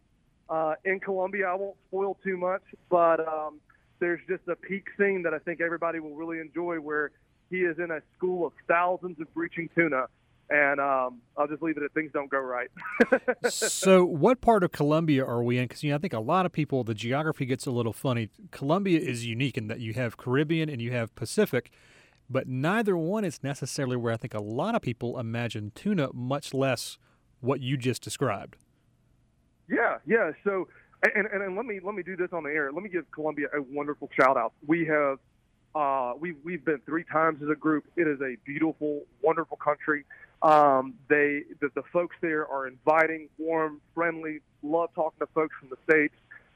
Uh, 0.49 0.75
in 0.85 0.99
Colombia, 0.99 1.47
I 1.47 1.55
won't 1.55 1.75
spoil 1.89 2.17
too 2.23 2.37
much, 2.37 2.61
but 2.89 3.19
um, 3.27 3.59
there's 3.99 4.21
just 4.27 4.47
a 4.47 4.55
peak 4.55 4.85
scene 4.97 5.23
that 5.23 5.33
I 5.33 5.39
think 5.39 5.59
everybody 5.59 5.99
will 5.99 6.15
really 6.15 6.39
enjoy 6.39 6.77
where 6.77 7.11
he 7.49 7.57
is 7.57 7.77
in 7.79 7.91
a 7.91 8.01
school 8.17 8.45
of 8.45 8.53
thousands 8.67 9.19
of 9.19 9.33
breaching 9.33 9.69
tuna 9.75 10.07
and 10.49 10.79
um, 10.79 11.21
I'll 11.37 11.47
just 11.47 11.61
leave 11.61 11.77
it 11.77 11.83
at 11.83 11.93
things 11.93 12.11
don't 12.13 12.29
go 12.29 12.39
right. 12.39 12.69
so, 13.49 14.05
what 14.05 14.41
part 14.41 14.63
of 14.63 14.71
Colombia 14.71 15.25
are 15.25 15.43
we 15.43 15.57
in? 15.57 15.65
Because 15.65 15.83
you 15.83 15.89
know, 15.89 15.95
I 15.95 15.99
think 15.99 16.13
a 16.13 16.19
lot 16.19 16.45
of 16.45 16.51
people, 16.51 16.83
the 16.83 16.93
geography 16.93 17.45
gets 17.45 17.65
a 17.65 17.71
little 17.71 17.93
funny. 17.93 18.29
Colombia 18.51 18.99
is 18.99 19.25
unique 19.25 19.57
in 19.57 19.67
that 19.67 19.79
you 19.79 19.93
have 19.93 20.17
Caribbean 20.17 20.69
and 20.69 20.81
you 20.81 20.91
have 20.91 21.15
Pacific, 21.15 21.71
but 22.29 22.47
neither 22.47 22.95
one 22.95 23.25
is 23.25 23.41
necessarily 23.43 23.95
where 23.95 24.13
I 24.13 24.17
think 24.17 24.33
a 24.33 24.41
lot 24.41 24.75
of 24.75 24.81
people 24.81 25.19
imagine 25.19 25.71
tuna, 25.73 26.09
much 26.13 26.53
less 26.53 26.97
what 27.41 27.61
you 27.61 27.75
just 27.77 28.03
described. 28.03 28.57
Yeah, 29.67 29.97
yeah. 30.05 30.31
So, 30.43 30.67
and, 31.15 31.25
and, 31.25 31.41
and 31.41 31.55
let 31.55 31.65
me 31.65 31.79
let 31.83 31.95
me 31.95 32.03
do 32.03 32.15
this 32.15 32.29
on 32.33 32.43
the 32.43 32.51
air. 32.51 32.71
Let 32.71 32.83
me 32.83 32.89
give 32.89 33.09
Colombia 33.11 33.47
a 33.55 33.61
wonderful 33.61 34.09
shout 34.19 34.37
out. 34.37 34.53
We 34.67 34.85
have 34.85 35.17
uh, 35.75 36.13
we've 36.17 36.37
we've 36.43 36.63
been 36.63 36.79
three 36.85 37.03
times 37.03 37.43
as 37.43 37.49
a 37.49 37.55
group. 37.55 37.85
It 37.97 38.07
is 38.07 38.21
a 38.21 38.37
beautiful, 38.45 39.01
wonderful 39.21 39.57
country. 39.57 40.05
Um, 40.41 40.93
they 41.09 41.43
the, 41.59 41.69
the 41.75 41.83
folks 41.91 42.15
there 42.21 42.47
are 42.47 42.67
inviting, 42.67 43.27
warm, 43.37 43.81
friendly. 43.93 44.39
Love 44.63 44.89
talking 44.95 45.19
to 45.19 45.27
folks 45.33 45.53
from 45.59 45.69
the 45.69 45.77
states. 45.83 46.15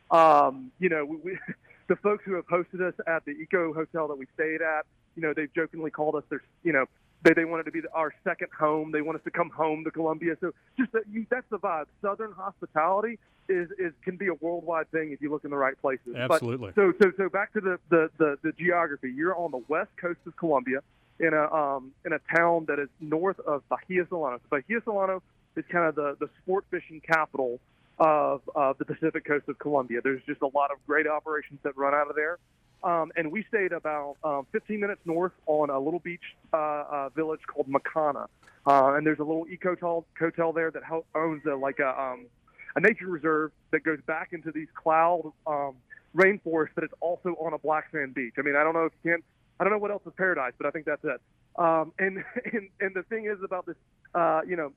Um, 0.10 0.72
you 0.80 0.90
know, 0.90 1.06
we, 1.06 1.18
we, 1.18 1.38
the 1.88 1.98
folks 1.98 2.24
who 2.26 2.36
have 2.36 2.48
hosted 2.48 2.82
us 2.82 2.94
at 3.08 3.26
the 3.26 3.32
Eco 3.32 3.74
Hotel 3.74 4.08
that 4.08 4.18
we 4.18 4.26
stayed 4.36 4.62
at. 4.62 4.86
You 5.16 5.22
know, 5.24 5.34
they've 5.36 5.54
jokingly 5.54 5.92
called 5.92 6.16
us 6.16 6.24
their 6.30 6.42
you 6.64 6.72
know 6.72 6.86
they 7.24 7.34
they 7.34 7.46
wanted 7.46 7.64
to 7.64 7.72
be 7.72 7.82
our 7.94 8.14
second 8.24 8.50
home. 8.58 8.92
They 8.92 9.02
want 9.02 9.18
us 9.18 9.24
to 9.26 9.32
come 9.32 9.50
home 9.50 9.84
to 9.84 9.92
Colombia. 9.92 10.38
So 10.40 10.54
just 10.78 10.94
that 10.94 11.04
you, 11.12 11.26
that's 11.30 11.50
the 11.50 11.60
vibe. 11.60 11.86
Southern 12.02 12.32
hospitality 12.32 13.20
is 13.50 13.70
is 13.78 13.94
can 14.04 14.16
be 14.18 14.28
a 14.28 14.34
worldwide 14.36 14.90
thing 14.92 15.12
if 15.12 15.22
you 15.22 15.32
look 15.32 15.44
in 15.44 15.52
the 15.52 15.58
right 15.58 15.80
places. 15.82 16.16
Absolutely. 16.16 16.72
But, 16.74 16.76
so 16.76 16.94
so 17.02 17.12
so 17.18 17.30
back 17.30 17.54
to 17.54 17.62
the, 17.62 17.80
the 17.90 18.10
the 18.18 18.38
the 18.42 18.52
geography. 18.54 19.12
You're 19.12 19.36
on 19.36 19.52
the 19.52 19.64
west 19.68 19.92
coast 20.00 20.20
of 20.26 20.36
Colombia 20.38 20.82
in 21.20 21.34
a 21.34 21.54
um, 21.54 21.92
in 22.06 22.14
a 22.14 22.20
town 22.36 22.66
that 22.68 22.80
is 22.80 22.90
north 23.00 23.40
of 23.42 23.68
Bahia 23.70 24.06
Solano. 24.08 24.38
So 24.38 24.48
Bahia 24.50 24.82
Solano 24.84 25.22
is 25.56 25.66
kind 25.70 25.86
of 25.86 25.96
the 25.96 26.16
the 26.20 26.30
sport 26.42 26.66
fishing 26.72 27.02
capital 27.02 27.60
of 27.98 28.42
of 28.56 28.78
the 28.78 28.86
Pacific 28.86 29.26
coast 29.26 29.50
of 29.50 29.60
Colombia. 29.60 30.02
There's 30.04 30.24
just 30.26 30.42
a 30.42 30.50
lot 30.54 30.72
of 30.72 30.78
great 30.86 31.08
operations 31.08 31.60
that 31.64 31.76
run 31.78 31.94
out 31.94 32.10
of 32.10 32.16
there. 32.16 32.38
Um, 32.82 33.12
and 33.18 33.32
we 33.32 33.44
stayed 33.50 33.74
about 33.74 34.16
um, 34.24 34.48
15 34.54 34.80
minutes 34.80 35.02
north 35.04 35.34
on 35.48 35.70
a 35.70 35.78
little 35.78 36.00
beach 36.00 36.24
uh, 36.54 36.58
uh, 36.58 37.10
village 37.10 37.42
called 37.46 37.68
Mecana. 37.68 38.28
Uh, 38.66 38.94
and 38.94 39.06
there's 39.06 39.20
a 39.20 39.24
little 39.24 39.46
eco 39.50 40.06
hotel 40.18 40.54
there 40.54 40.72
that 40.72 40.84
owns 41.14 41.46
a, 41.46 41.56
like 41.56 41.80
a, 41.80 42.02
um, 42.02 42.28
a 42.76 42.80
nature 42.80 43.08
reserve 43.08 43.52
that 43.72 43.84
goes 43.84 44.00
back 44.06 44.30
into 44.32 44.52
these 44.52 44.68
cloud 44.74 45.32
um, 45.48 45.76
rainforests, 46.16 46.70
but 46.76 46.84
it's 46.84 46.94
also 47.00 47.36
on 47.40 47.54
a 47.54 47.58
black 47.58 47.86
sand 47.92 48.14
beach. 48.14 48.34
I 48.38 48.42
mean, 48.42 48.56
I 48.56 48.64
don't 48.64 48.74
know 48.74 48.86
if 48.86 48.94
you 49.04 49.12
can 49.12 49.24
I 49.60 49.64
don't 49.64 49.74
know 49.74 49.80
what 49.80 49.92
else 49.92 50.04
is 50.06 50.14
paradise, 50.16 50.54
but 50.58 50.68
I 50.68 50.72
think 50.72 50.86
that's 50.86 51.04
it. 51.04 51.22
Um, 51.58 51.92
and, 52.00 52.24
and 52.54 52.70
and 52.80 52.96
the 52.96 53.04
thing 53.04 53.26
is 53.26 53.44
about 53.44 53.66
this, 53.66 53.76
uh, 54.16 54.42
you 54.48 54.56
know, 54.56 54.72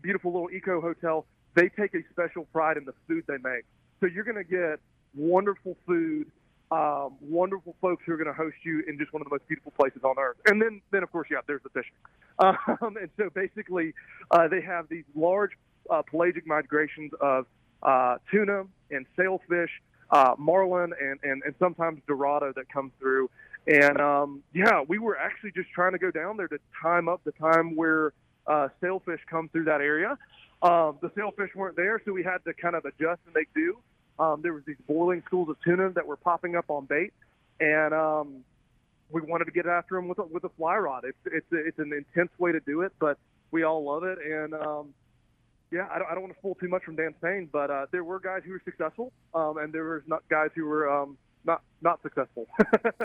beautiful 0.00 0.32
little 0.32 0.50
eco 0.50 0.80
hotel. 0.80 1.26
They 1.54 1.68
take 1.68 1.94
a 1.94 2.00
special 2.12 2.44
pride 2.52 2.76
in 2.76 2.84
the 2.84 2.94
food 3.06 3.24
they 3.26 3.36
make. 3.36 3.64
So 4.00 4.06
you're 4.06 4.24
going 4.24 4.36
to 4.36 4.44
get 4.44 4.80
wonderful 5.14 5.76
food, 5.86 6.30
um, 6.70 7.16
wonderful 7.20 7.74
folks 7.80 8.04
who 8.06 8.12
are 8.12 8.16
going 8.16 8.28
to 8.28 8.32
host 8.32 8.56
you 8.64 8.84
in 8.86 8.96
just 8.98 9.12
one 9.12 9.22
of 9.22 9.28
the 9.28 9.34
most 9.34 9.48
beautiful 9.48 9.72
places 9.72 10.02
on 10.04 10.14
earth. 10.18 10.36
And 10.46 10.62
then, 10.62 10.80
then 10.92 11.02
of 11.02 11.10
course, 11.10 11.28
yeah, 11.30 11.38
there's 11.46 11.62
the 11.62 11.70
fishing. 11.70 11.92
Um, 12.40 12.96
and 12.96 13.10
so 13.16 13.30
basically, 13.30 13.94
uh, 14.30 14.46
they 14.46 14.60
have 14.60 14.88
these 14.88 15.02
large 15.16 15.50
uh, 15.90 16.02
pelagic 16.02 16.46
migrations 16.46 17.12
of 17.20 17.46
uh, 17.82 18.16
tuna 18.30 18.64
and 18.90 19.06
sailfish, 19.16 19.70
uh, 20.10 20.34
marlin, 20.38 20.92
and, 21.00 21.18
and, 21.22 21.42
and 21.44 21.54
sometimes 21.58 22.00
dorado 22.06 22.52
that 22.54 22.70
come 22.72 22.92
through. 22.98 23.30
And 23.66 24.00
um, 24.00 24.42
yeah, 24.54 24.82
we 24.86 24.98
were 24.98 25.16
actually 25.18 25.52
just 25.52 25.70
trying 25.70 25.92
to 25.92 25.98
go 25.98 26.10
down 26.10 26.36
there 26.36 26.48
to 26.48 26.58
time 26.82 27.08
up 27.08 27.20
the 27.24 27.32
time 27.32 27.76
where 27.76 28.12
uh, 28.46 28.68
sailfish 28.80 29.20
come 29.30 29.48
through 29.50 29.64
that 29.64 29.80
area. 29.80 30.16
Um, 30.62 30.98
the 31.00 31.10
sailfish 31.14 31.54
weren't 31.54 31.76
there, 31.76 32.00
so 32.04 32.12
we 32.12 32.24
had 32.24 32.38
to 32.44 32.54
kind 32.54 32.74
of 32.74 32.84
adjust 32.84 33.20
and 33.26 33.34
make 33.34 33.52
do. 33.54 33.78
Um, 34.18 34.40
there 34.42 34.52
was 34.52 34.64
these 34.66 34.78
boiling 34.88 35.22
schools 35.26 35.48
of 35.48 35.56
tuna 35.62 35.90
that 35.90 36.06
were 36.06 36.16
popping 36.16 36.56
up 36.56 36.64
on 36.68 36.86
bait, 36.86 37.12
and 37.60 37.94
um, 37.94 38.44
we 39.10 39.20
wanted 39.20 39.44
to 39.44 39.52
get 39.52 39.66
after 39.66 39.94
them 39.94 40.08
with 40.08 40.18
a, 40.18 40.24
with 40.24 40.44
a 40.44 40.48
fly 40.50 40.76
rod. 40.76 41.04
It's 41.04 41.18
it's 41.26 41.46
it's 41.52 41.78
an 41.78 41.92
intense 41.92 42.30
way 42.38 42.50
to 42.52 42.60
do 42.60 42.80
it, 42.80 42.92
but 42.98 43.18
we 43.52 43.62
all 43.62 43.84
love 43.84 44.02
it. 44.02 44.18
And 44.18 44.54
um, 44.54 44.94
yeah, 45.70 45.86
I 45.92 45.98
don't, 45.98 46.08
I 46.10 46.14
don't 46.14 46.22
want 46.22 46.34
to 46.34 46.38
spoil 46.38 46.54
too 46.54 46.68
much 46.68 46.84
from 46.84 46.96
Dan's 46.96 47.16
Pain, 47.22 47.48
but 47.52 47.70
uh, 47.70 47.86
there 47.92 48.04
were 48.04 48.20
guys 48.20 48.42
who 48.44 48.52
were 48.52 48.62
successful, 48.64 49.12
um, 49.34 49.58
and 49.58 49.72
there 49.72 49.84
were 49.84 50.02
not 50.06 50.22
guys 50.30 50.50
who 50.54 50.66
were 50.66 50.90
um, 50.90 51.18
not 51.44 51.62
not 51.82 52.00
successful. 52.02 52.46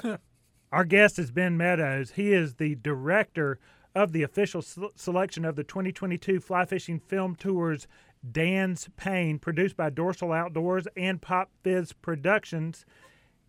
Our 0.71 0.85
guest 0.85 1.19
is 1.19 1.31
Ben 1.31 1.55
Meadows. 1.57 2.11
He 2.11 2.33
is 2.33 2.55
the 2.55 2.75
director 2.75 3.59
of 3.95 4.11
the 4.11 4.23
official 4.23 4.61
selection 4.61 5.45
of 5.45 5.55
the 5.55 5.63
2022 5.63 6.39
Fly 6.39 6.65
Fishing 6.65 6.99
Film 6.99 7.35
Tours 7.35 7.87
Dan's 8.29 8.89
Pain, 8.95 9.37
produced 9.37 9.77
by 9.77 9.89
Dorsal 9.89 10.31
Outdoors 10.31 10.87
and 10.95 11.21
Pop 11.21 11.51
Fizz 11.63 11.93
Productions. 11.93 12.85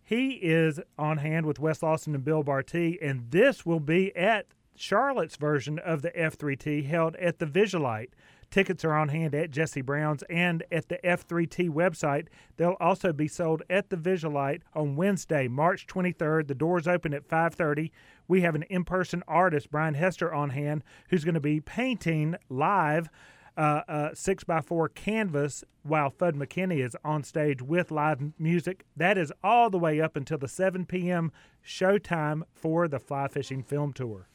He 0.03 0.33
is 0.33 0.79
on 0.99 1.17
hand 1.17 1.45
with 1.45 1.59
Wes 1.59 1.81
Lawson 1.81 2.13
and 2.13 2.23
Bill 2.23 2.43
Barty, 2.43 2.99
and 3.01 3.31
this 3.31 3.65
will 3.65 3.79
be 3.79 4.15
at 4.15 4.45
Charlotte's 4.75 5.37
version 5.37 5.79
of 5.79 6.01
the 6.01 6.11
F3T 6.11 6.85
held 6.85 7.15
at 7.15 7.39
the 7.39 7.45
Visualite. 7.47 8.09
Tickets 8.51 8.85
are 8.85 8.93
on 8.93 9.09
hand 9.09 9.35
at 9.35 9.51
Jesse 9.51 9.81
Brown's 9.81 10.23
and 10.29 10.63
at 10.71 10.89
the 10.89 10.99
F3T 11.03 11.69
website. 11.69 12.27
They'll 12.57 12.77
also 12.79 13.11
be 13.11 13.27
sold 13.27 13.63
at 13.69 13.89
the 13.89 13.97
Visualite 13.97 14.61
on 14.73 14.95
Wednesday, 14.95 15.47
March 15.47 15.87
23rd. 15.87 16.47
The 16.47 16.55
doors 16.55 16.87
open 16.87 17.13
at 17.13 17.27
5:30. 17.27 17.91
We 18.27 18.41
have 18.41 18.55
an 18.55 18.63
in-person 18.63 19.23
artist, 19.27 19.69
Brian 19.69 19.93
Hester, 19.93 20.33
on 20.33 20.51
hand, 20.51 20.83
who's 21.09 21.23
going 21.23 21.35
to 21.35 21.39
be 21.39 21.59
painting 21.59 22.35
live. 22.49 23.09
Uh, 23.57 23.81
uh, 23.87 24.09
six 24.13 24.43
by 24.43 24.59
four 24.59 24.89
canvas 24.89 25.63
while 25.83 26.11
Fudd 26.11 26.33
McKinney 26.33 26.83
is 26.85 26.97
on 27.05 27.23
stage 27.23 27.61
with 27.61 27.89
live 27.89 28.21
music. 28.37 28.83
That 28.97 29.17
is 29.17 29.31
all 29.41 29.69
the 29.69 29.77
way 29.77 30.01
up 30.01 30.17
until 30.17 30.37
the 30.37 30.49
7 30.49 30.85
p.m. 30.85 31.31
showtime 31.65 32.41
for 32.53 32.89
the 32.89 32.99
Fly 32.99 33.29
Fishing 33.29 33.63
Film 33.63 33.93
Tour. 33.93 34.27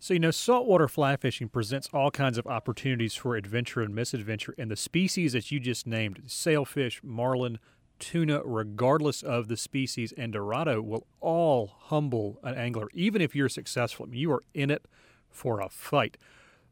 So, 0.00 0.14
you 0.14 0.20
know, 0.20 0.30
saltwater 0.30 0.86
fly 0.86 1.16
fishing 1.16 1.48
presents 1.48 1.88
all 1.92 2.12
kinds 2.12 2.38
of 2.38 2.46
opportunities 2.46 3.16
for 3.16 3.34
adventure 3.34 3.80
and 3.80 3.92
misadventure, 3.92 4.54
and 4.56 4.70
the 4.70 4.76
species 4.76 5.32
that 5.32 5.50
you 5.50 5.58
just 5.58 5.88
named, 5.88 6.22
sailfish, 6.26 7.00
marlin, 7.02 7.58
tuna, 7.98 8.42
regardless 8.44 9.24
of 9.24 9.48
the 9.48 9.56
species, 9.56 10.12
and 10.16 10.32
dorado, 10.32 10.80
will 10.80 11.04
all 11.20 11.74
humble 11.86 12.38
an 12.44 12.54
angler, 12.54 12.86
even 12.94 13.20
if 13.20 13.34
you're 13.34 13.48
successful. 13.48 14.06
I 14.06 14.10
mean, 14.10 14.20
you 14.20 14.30
are 14.30 14.44
in 14.54 14.70
it 14.70 14.86
for 15.28 15.60
a 15.60 15.68
fight. 15.68 16.16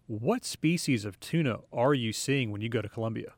What 0.07 0.45
species 0.45 1.05
of 1.05 1.19
tuna 1.19 1.59
are 1.73 1.95
you 1.95 2.13
seeing 2.13 2.53
when 2.53 2.61
you 2.61 2.69
go 2.69 2.81
to 2.81 2.89
Colombia? 2.89 3.33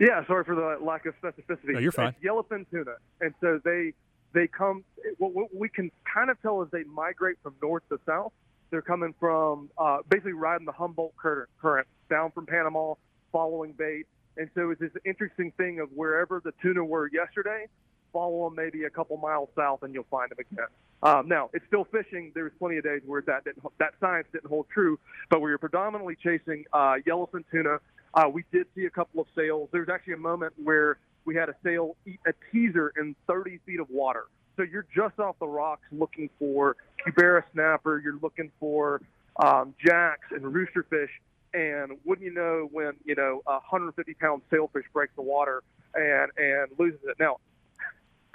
Yeah, 0.00 0.26
sorry 0.26 0.42
for 0.42 0.56
the 0.56 0.84
lack 0.84 1.06
of 1.06 1.14
specificity. 1.22 1.74
No, 1.74 1.78
you're 1.78 1.92
fine. 1.92 2.16
It's 2.20 2.26
yellowfin 2.26 2.68
tuna, 2.68 2.96
and 3.20 3.32
so 3.40 3.60
they 3.64 3.92
they 4.32 4.48
come. 4.48 4.84
What 5.18 5.54
we 5.54 5.68
can 5.68 5.92
kind 6.12 6.30
of 6.30 6.42
tell 6.42 6.62
is 6.62 6.68
they 6.72 6.82
migrate 6.82 7.36
from 7.44 7.54
north 7.62 7.84
to 7.90 8.00
south. 8.04 8.32
They're 8.70 8.82
coming 8.82 9.14
from 9.18 9.70
uh, 9.78 9.98
basically 10.08 10.32
riding 10.32 10.66
the 10.66 10.72
Humboldt 10.72 11.14
current 11.16 11.88
down 12.10 12.30
from 12.32 12.46
Panama, 12.46 12.94
following 13.32 13.72
bait. 13.72 14.06
And 14.36 14.50
so 14.54 14.70
it's 14.70 14.80
this 14.80 14.90
interesting 15.04 15.52
thing 15.56 15.80
of 15.80 15.88
wherever 15.94 16.40
the 16.44 16.52
tuna 16.62 16.84
were 16.84 17.08
yesterday, 17.12 17.66
follow 18.12 18.48
them 18.48 18.56
maybe 18.56 18.84
a 18.84 18.90
couple 18.90 19.16
miles 19.16 19.48
south 19.56 19.82
and 19.82 19.94
you'll 19.94 20.06
find 20.10 20.30
them 20.30 20.38
again. 20.38 20.66
Um, 21.02 21.28
now 21.28 21.50
it's 21.52 21.64
still 21.66 21.84
fishing. 21.84 22.32
There's 22.34 22.52
plenty 22.58 22.78
of 22.78 22.84
days 22.84 23.02
where 23.04 23.22
that 23.22 23.44
didn't, 23.44 23.62
that 23.78 23.94
science 24.00 24.26
didn't 24.32 24.48
hold 24.48 24.66
true, 24.72 24.98
but 25.30 25.40
we 25.40 25.50
were 25.50 25.58
predominantly 25.58 26.16
chasing 26.16 26.64
uh, 26.72 26.96
yellowfin 27.06 27.44
tuna. 27.50 27.78
Uh, 28.14 28.28
we 28.32 28.44
did 28.52 28.66
see 28.74 28.86
a 28.86 28.90
couple 28.90 29.20
of 29.20 29.26
sails. 29.36 29.68
There's 29.72 29.88
actually 29.88 30.14
a 30.14 30.18
moment 30.18 30.54
where 30.62 30.98
we 31.26 31.34
had 31.34 31.48
a 31.48 31.54
sail 31.62 31.96
eat 32.06 32.20
a 32.26 32.32
teaser 32.50 32.92
in 32.98 33.14
30 33.26 33.60
feet 33.66 33.80
of 33.80 33.90
water. 33.90 34.24
So 34.56 34.62
you're 34.62 34.86
just 34.94 35.18
off 35.18 35.38
the 35.38 35.46
rocks 35.46 35.86
looking 35.92 36.30
for 36.38 36.76
Cubera 37.04 37.42
snapper. 37.52 37.98
You're 37.98 38.18
looking 38.22 38.50
for 38.58 39.02
um, 39.36 39.74
jacks 39.84 40.28
and 40.30 40.42
roosterfish. 40.42 41.10
And 41.54 41.98
wouldn't 42.04 42.24
you 42.24 42.32
know 42.32 42.68
when 42.70 42.94
you 43.04 43.14
know 43.14 43.42
a 43.46 43.52
150 43.52 44.14
pound 44.14 44.42
sailfish 44.50 44.84
breaks 44.92 45.12
the 45.16 45.22
water 45.22 45.62
and 45.94 46.30
and 46.36 46.68
loses 46.78 47.00
it? 47.04 47.16
Now, 47.18 47.36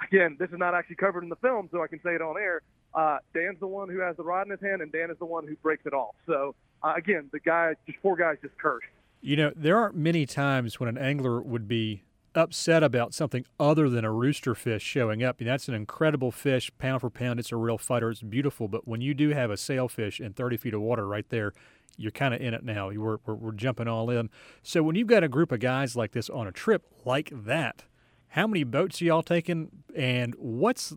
again, 0.02 0.36
this 0.38 0.50
is 0.50 0.58
not 0.58 0.74
actually 0.74 0.96
covered 0.96 1.22
in 1.22 1.28
the 1.28 1.36
film, 1.36 1.68
so 1.70 1.82
I 1.82 1.86
can 1.86 2.00
say 2.02 2.14
it 2.14 2.22
on 2.22 2.36
air. 2.36 2.62
Uh, 2.94 3.18
Dan's 3.34 3.60
the 3.60 3.66
one 3.66 3.88
who 3.88 4.00
has 4.00 4.16
the 4.16 4.22
rod 4.22 4.46
in 4.46 4.50
his 4.50 4.60
hand, 4.60 4.82
and 4.82 4.90
Dan 4.92 5.10
is 5.10 5.18
the 5.18 5.24
one 5.24 5.46
who 5.46 5.56
breaks 5.56 5.86
it 5.86 5.92
off. 5.92 6.14
So 6.26 6.54
uh, 6.82 6.94
again, 6.96 7.28
the 7.32 7.40
guy, 7.40 7.74
just 7.86 7.98
four 7.98 8.16
guys, 8.16 8.38
just 8.42 8.56
cursed. 8.58 8.86
You 9.20 9.36
know, 9.36 9.52
there 9.54 9.78
aren't 9.78 9.94
many 9.94 10.26
times 10.26 10.80
when 10.80 10.88
an 10.88 10.98
angler 10.98 11.40
would 11.40 11.68
be 11.68 12.02
upset 12.34 12.82
about 12.82 13.14
something 13.14 13.44
other 13.60 13.88
than 13.88 14.04
a 14.04 14.12
rooster 14.12 14.54
fish 14.54 14.82
showing 14.82 15.22
up. 15.22 15.38
that's 15.38 15.68
an 15.68 15.74
incredible 15.74 16.30
fish, 16.30 16.70
pound 16.78 17.00
for 17.00 17.10
pound. 17.10 17.40
It's 17.40 17.52
a 17.52 17.56
real 17.56 17.78
fighter. 17.78 18.10
It's 18.10 18.22
beautiful. 18.22 18.68
But 18.68 18.86
when 18.86 19.00
you 19.00 19.14
do 19.14 19.30
have 19.30 19.50
a 19.50 19.56
sailfish 19.56 20.20
in 20.20 20.32
30 20.32 20.56
feet 20.56 20.74
of 20.74 20.80
water 20.80 21.06
right 21.06 21.28
there, 21.28 21.52
you're 21.96 22.10
kind 22.10 22.34
of 22.34 22.40
in 22.40 22.54
it 22.54 22.64
now. 22.64 22.88
We're, 22.88 23.18
we're, 23.26 23.34
we're 23.34 23.52
jumping 23.52 23.88
all 23.88 24.10
in. 24.10 24.30
So 24.62 24.82
when 24.82 24.96
you've 24.96 25.08
got 25.08 25.22
a 25.22 25.28
group 25.28 25.52
of 25.52 25.60
guys 25.60 25.94
like 25.94 26.12
this 26.12 26.30
on 26.30 26.46
a 26.46 26.52
trip 26.52 26.86
like 27.04 27.30
that, 27.32 27.84
how 28.28 28.46
many 28.46 28.64
boats 28.64 29.02
are 29.02 29.04
y'all 29.04 29.22
taking? 29.22 29.68
And 29.94 30.34
what's 30.38 30.94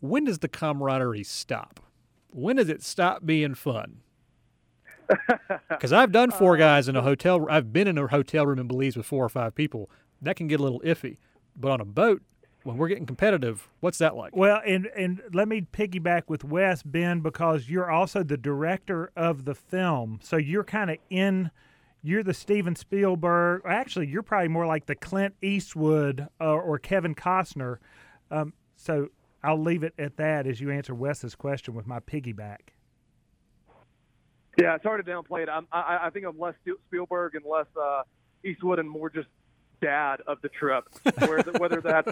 when 0.00 0.24
does 0.24 0.40
the 0.40 0.48
camaraderie 0.48 1.24
stop? 1.24 1.80
When 2.28 2.56
does 2.56 2.68
it 2.68 2.82
stop 2.82 3.24
being 3.24 3.54
fun? 3.54 4.00
Because 5.68 5.92
I've 5.92 6.12
done 6.12 6.30
four 6.30 6.54
uh, 6.54 6.58
guys 6.58 6.88
in 6.88 6.96
a 6.96 7.02
hotel. 7.02 7.46
I've 7.50 7.72
been 7.72 7.88
in 7.88 7.98
a 7.98 8.06
hotel 8.06 8.46
room 8.46 8.58
in 8.58 8.68
Belize 8.68 8.96
with 8.96 9.04
four 9.06 9.24
or 9.24 9.28
five 9.28 9.54
people. 9.54 9.90
That 10.24 10.36
can 10.36 10.46
get 10.46 10.60
a 10.60 10.62
little 10.62 10.80
iffy. 10.80 11.18
But 11.56 11.70
on 11.70 11.80
a 11.80 11.84
boat, 11.84 12.22
when 12.64 12.78
we're 12.78 12.88
getting 12.88 13.06
competitive, 13.06 13.68
what's 13.80 13.98
that 13.98 14.16
like? 14.16 14.34
Well, 14.34 14.60
and 14.66 14.86
and 14.96 15.22
let 15.32 15.48
me 15.48 15.60
piggyback 15.60 16.22
with 16.28 16.44
Wes 16.44 16.82
Ben 16.82 17.20
because 17.20 17.68
you're 17.68 17.90
also 17.90 18.22
the 18.22 18.36
director 18.36 19.10
of 19.16 19.44
the 19.44 19.54
film, 19.54 20.18
so 20.22 20.36
you're 20.36 20.64
kind 20.64 20.90
of 20.90 20.98
in. 21.10 21.50
You're 22.06 22.22
the 22.22 22.34
Steven 22.34 22.76
Spielberg. 22.76 23.62
Actually, 23.64 24.08
you're 24.08 24.22
probably 24.22 24.48
more 24.48 24.66
like 24.66 24.84
the 24.84 24.94
Clint 24.94 25.36
Eastwood 25.40 26.28
uh, 26.38 26.52
or 26.52 26.78
Kevin 26.78 27.14
Costner. 27.14 27.78
Um, 28.30 28.52
so 28.76 29.08
I'll 29.42 29.60
leave 29.60 29.82
it 29.82 29.94
at 29.98 30.18
that 30.18 30.46
as 30.46 30.60
you 30.60 30.70
answer 30.70 30.94
Wes's 30.94 31.34
question 31.34 31.72
with 31.72 31.86
my 31.86 32.00
piggyback. 32.00 32.74
Yeah, 34.60 34.74
it's 34.74 34.84
hard 34.84 35.04
to 35.04 35.10
downplay 35.10 35.44
it. 35.44 35.48
I'm, 35.48 35.66
I, 35.72 36.00
I 36.02 36.10
think 36.10 36.26
I'm 36.26 36.38
less 36.38 36.54
Spielberg 36.88 37.34
and 37.34 37.44
less 37.44 37.66
uh, 37.80 38.02
Eastwood 38.44 38.78
and 38.78 38.88
more 38.88 39.08
just 39.08 39.28
dad 39.80 40.20
of 40.26 40.40
the 40.42 40.48
trip, 40.48 40.84
where 41.18 41.42
the, 41.42 41.52
whether 41.58 41.80
that's 41.80 42.10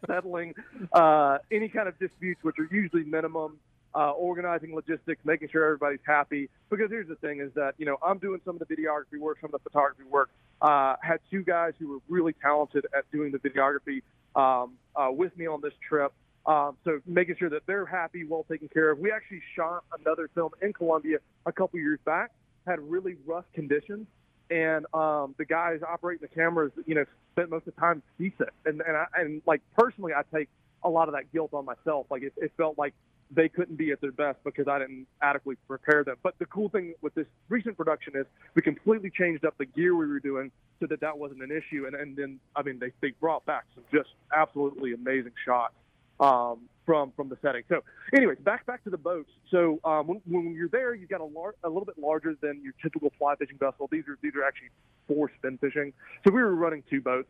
settling 0.06 0.54
uh, 0.92 1.38
any 1.50 1.68
kind 1.68 1.88
of 1.88 1.98
disputes, 1.98 2.42
which 2.42 2.56
are 2.58 2.68
usually 2.70 3.04
minimum, 3.04 3.58
uh, 3.94 4.10
organizing 4.10 4.74
logistics, 4.74 5.24
making 5.24 5.48
sure 5.50 5.64
everybody's 5.64 6.04
happy. 6.06 6.48
Because 6.70 6.90
here's 6.90 7.08
the 7.08 7.16
thing: 7.16 7.40
is 7.40 7.52
that 7.54 7.74
you 7.78 7.86
know 7.86 7.96
I'm 8.02 8.18
doing 8.18 8.40
some 8.44 8.58
of 8.60 8.66
the 8.66 8.74
videography 8.74 9.18
work, 9.18 9.38
some 9.40 9.52
of 9.52 9.62
the 9.62 9.70
photography 9.70 10.04
work. 10.04 10.30
Uh, 10.60 10.96
had 11.02 11.20
two 11.30 11.42
guys 11.42 11.72
who 11.78 11.88
were 11.88 11.98
really 12.08 12.32
talented 12.42 12.86
at 12.96 13.10
doing 13.12 13.32
the 13.32 13.38
videography 13.38 14.02
um, 14.34 14.74
uh, 14.96 15.08
with 15.10 15.36
me 15.36 15.46
on 15.46 15.60
this 15.60 15.74
trip. 15.88 16.12
Um, 16.46 16.76
so 16.84 17.00
making 17.06 17.36
sure 17.38 17.50
that 17.50 17.62
they're 17.66 17.86
happy, 17.86 18.24
well 18.24 18.44
taken 18.50 18.68
care 18.68 18.90
of. 18.90 18.98
We 18.98 19.12
actually 19.12 19.42
shot 19.54 19.84
another 20.00 20.30
film 20.34 20.52
in 20.62 20.72
Colombia 20.72 21.18
a 21.46 21.52
couple 21.52 21.78
years 21.78 22.00
back. 22.04 22.30
Had 22.66 22.80
really 22.80 23.16
rough 23.26 23.44
conditions, 23.54 24.06
and 24.50 24.86
um, 24.94 25.34
the 25.38 25.44
guys 25.44 25.80
operating 25.86 26.26
the 26.28 26.34
cameras, 26.34 26.72
you 26.86 26.94
know, 26.94 27.04
spent 27.32 27.50
most 27.50 27.66
of 27.66 27.74
the 27.74 27.80
time 27.80 28.02
decent. 28.18 28.50
And 28.64 28.80
and 28.80 28.96
I, 28.96 29.06
and 29.16 29.42
like 29.46 29.62
personally, 29.76 30.12
I 30.14 30.22
take 30.34 30.48
a 30.82 30.88
lot 30.88 31.08
of 31.08 31.14
that 31.14 31.32
guilt 31.32 31.52
on 31.52 31.64
myself. 31.64 32.06
Like 32.10 32.22
it, 32.22 32.32
it 32.36 32.52
felt 32.56 32.78
like 32.78 32.94
they 33.30 33.48
couldn't 33.48 33.76
be 33.76 33.92
at 33.92 34.00
their 34.00 34.12
best 34.12 34.38
because 34.42 34.68
I 34.68 34.78
didn't 34.78 35.06
adequately 35.20 35.58
prepare 35.66 36.02
them. 36.02 36.16
But 36.22 36.38
the 36.38 36.46
cool 36.46 36.70
thing 36.70 36.94
with 37.02 37.14
this 37.14 37.26
recent 37.50 37.76
production 37.76 38.14
is 38.16 38.24
we 38.54 38.62
completely 38.62 39.10
changed 39.10 39.44
up 39.44 39.58
the 39.58 39.66
gear 39.66 39.94
we 39.94 40.06
were 40.06 40.20
doing 40.20 40.50
so 40.80 40.86
that 40.86 41.00
that 41.00 41.18
wasn't 41.18 41.42
an 41.42 41.50
issue. 41.50 41.86
And 41.86 41.94
and 41.94 42.16
then 42.16 42.40
I 42.56 42.62
mean 42.62 42.78
they 42.78 42.92
they 43.00 43.10
brought 43.20 43.44
back 43.44 43.64
some 43.74 43.84
just 43.92 44.10
absolutely 44.34 44.94
amazing 44.94 45.32
shots 45.44 45.74
um, 46.20 46.68
from 46.88 47.12
from 47.14 47.28
the 47.28 47.36
setting. 47.42 47.64
So, 47.68 47.84
anyways, 48.16 48.38
back 48.38 48.64
back 48.64 48.82
to 48.84 48.90
the 48.90 48.96
boats. 48.96 49.28
So 49.50 49.78
um, 49.84 50.06
when, 50.06 50.22
when 50.26 50.54
you're 50.54 50.70
there, 50.70 50.94
you've 50.94 51.10
got 51.10 51.20
a, 51.20 51.24
lar- 51.26 51.54
a 51.62 51.68
little 51.68 51.84
bit 51.84 51.98
larger 51.98 52.34
than 52.40 52.62
your 52.64 52.72
typical 52.82 53.12
fly 53.18 53.34
fishing 53.34 53.58
vessel. 53.58 53.90
These 53.92 54.04
are 54.08 54.16
these 54.22 54.32
are 54.34 54.42
actually 54.42 54.70
for 55.06 55.30
spin 55.36 55.58
fishing. 55.58 55.92
So 56.26 56.32
we 56.32 56.40
were 56.40 56.54
running 56.54 56.82
two 56.88 57.02
boats 57.02 57.28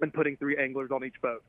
and 0.00 0.10
putting 0.10 0.38
three 0.38 0.56
anglers 0.56 0.90
on 0.90 1.04
each 1.04 1.20
boat. 1.20 1.44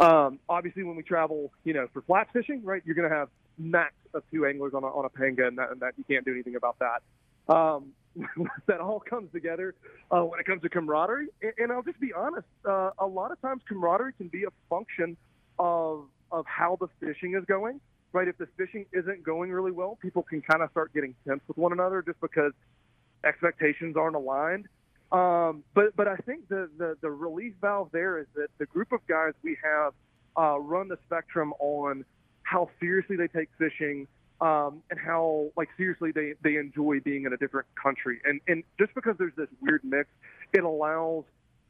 Um, 0.00 0.40
obviously, 0.48 0.82
when 0.82 0.96
we 0.96 1.04
travel, 1.04 1.52
you 1.62 1.74
know, 1.74 1.86
for 1.92 2.02
flat 2.02 2.26
fishing, 2.32 2.64
right, 2.64 2.82
you're 2.84 2.96
going 2.96 3.08
to 3.08 3.14
have 3.14 3.28
max 3.56 3.94
of 4.12 4.24
two 4.32 4.44
anglers 4.44 4.74
on 4.74 4.82
a, 4.82 4.88
on 4.88 5.04
a 5.04 5.10
panga, 5.10 5.46
and 5.46 5.58
that, 5.58 5.70
and 5.70 5.80
that 5.82 5.92
you 5.96 6.02
can't 6.02 6.24
do 6.24 6.32
anything 6.32 6.56
about 6.56 6.76
that. 6.80 7.54
Um, 7.54 7.92
that 8.66 8.80
all 8.80 8.98
comes 8.98 9.30
together 9.30 9.76
uh, 10.10 10.22
when 10.22 10.40
it 10.40 10.46
comes 10.46 10.62
to 10.62 10.68
camaraderie. 10.68 11.28
And, 11.40 11.52
and 11.56 11.72
I'll 11.72 11.82
just 11.82 12.00
be 12.00 12.12
honest, 12.12 12.48
uh, 12.64 12.90
a 12.98 13.06
lot 13.06 13.30
of 13.30 13.40
times 13.40 13.62
camaraderie 13.68 14.14
can 14.14 14.26
be 14.26 14.42
a 14.42 14.50
function 14.68 15.16
of 15.60 16.06
of 16.32 16.46
how 16.46 16.76
the 16.80 16.88
fishing 17.00 17.34
is 17.34 17.44
going. 17.46 17.80
Right, 18.12 18.26
if 18.26 18.38
the 18.38 18.48
fishing 18.56 18.86
isn't 18.92 19.22
going 19.22 19.52
really 19.52 19.70
well, 19.70 19.96
people 20.02 20.24
can 20.24 20.42
kind 20.42 20.62
of 20.62 20.70
start 20.72 20.92
getting 20.92 21.14
tense 21.28 21.42
with 21.46 21.56
one 21.56 21.72
another 21.72 22.02
just 22.02 22.20
because 22.20 22.52
expectations 23.22 23.96
aren't 23.96 24.16
aligned. 24.16 24.66
Um, 25.12 25.64
but 25.74 25.96
but 25.96 26.08
I 26.08 26.16
think 26.16 26.48
the, 26.48 26.68
the 26.76 26.96
the 27.00 27.10
relief 27.10 27.54
valve 27.60 27.90
there 27.92 28.18
is 28.18 28.26
that 28.34 28.48
the 28.58 28.66
group 28.66 28.92
of 28.92 29.00
guys 29.06 29.32
we 29.42 29.56
have 29.62 29.92
uh, 30.36 30.58
run 30.58 30.88
the 30.88 30.98
spectrum 31.06 31.52
on 31.58 32.04
how 32.42 32.70
seriously 32.80 33.16
they 33.16 33.28
take 33.28 33.48
fishing 33.58 34.06
um, 34.40 34.82
and 34.90 34.98
how 34.98 35.50
like 35.56 35.68
seriously 35.76 36.12
they 36.12 36.34
they 36.42 36.56
enjoy 36.56 37.00
being 37.00 37.24
in 37.24 37.32
a 37.32 37.36
different 37.36 37.66
country. 37.80 38.20
And 38.24 38.40
and 38.46 38.62
just 38.78 38.94
because 38.94 39.16
there's 39.18 39.34
this 39.36 39.48
weird 39.60 39.82
mix, 39.84 40.08
it 40.52 40.62
allows 40.62 41.24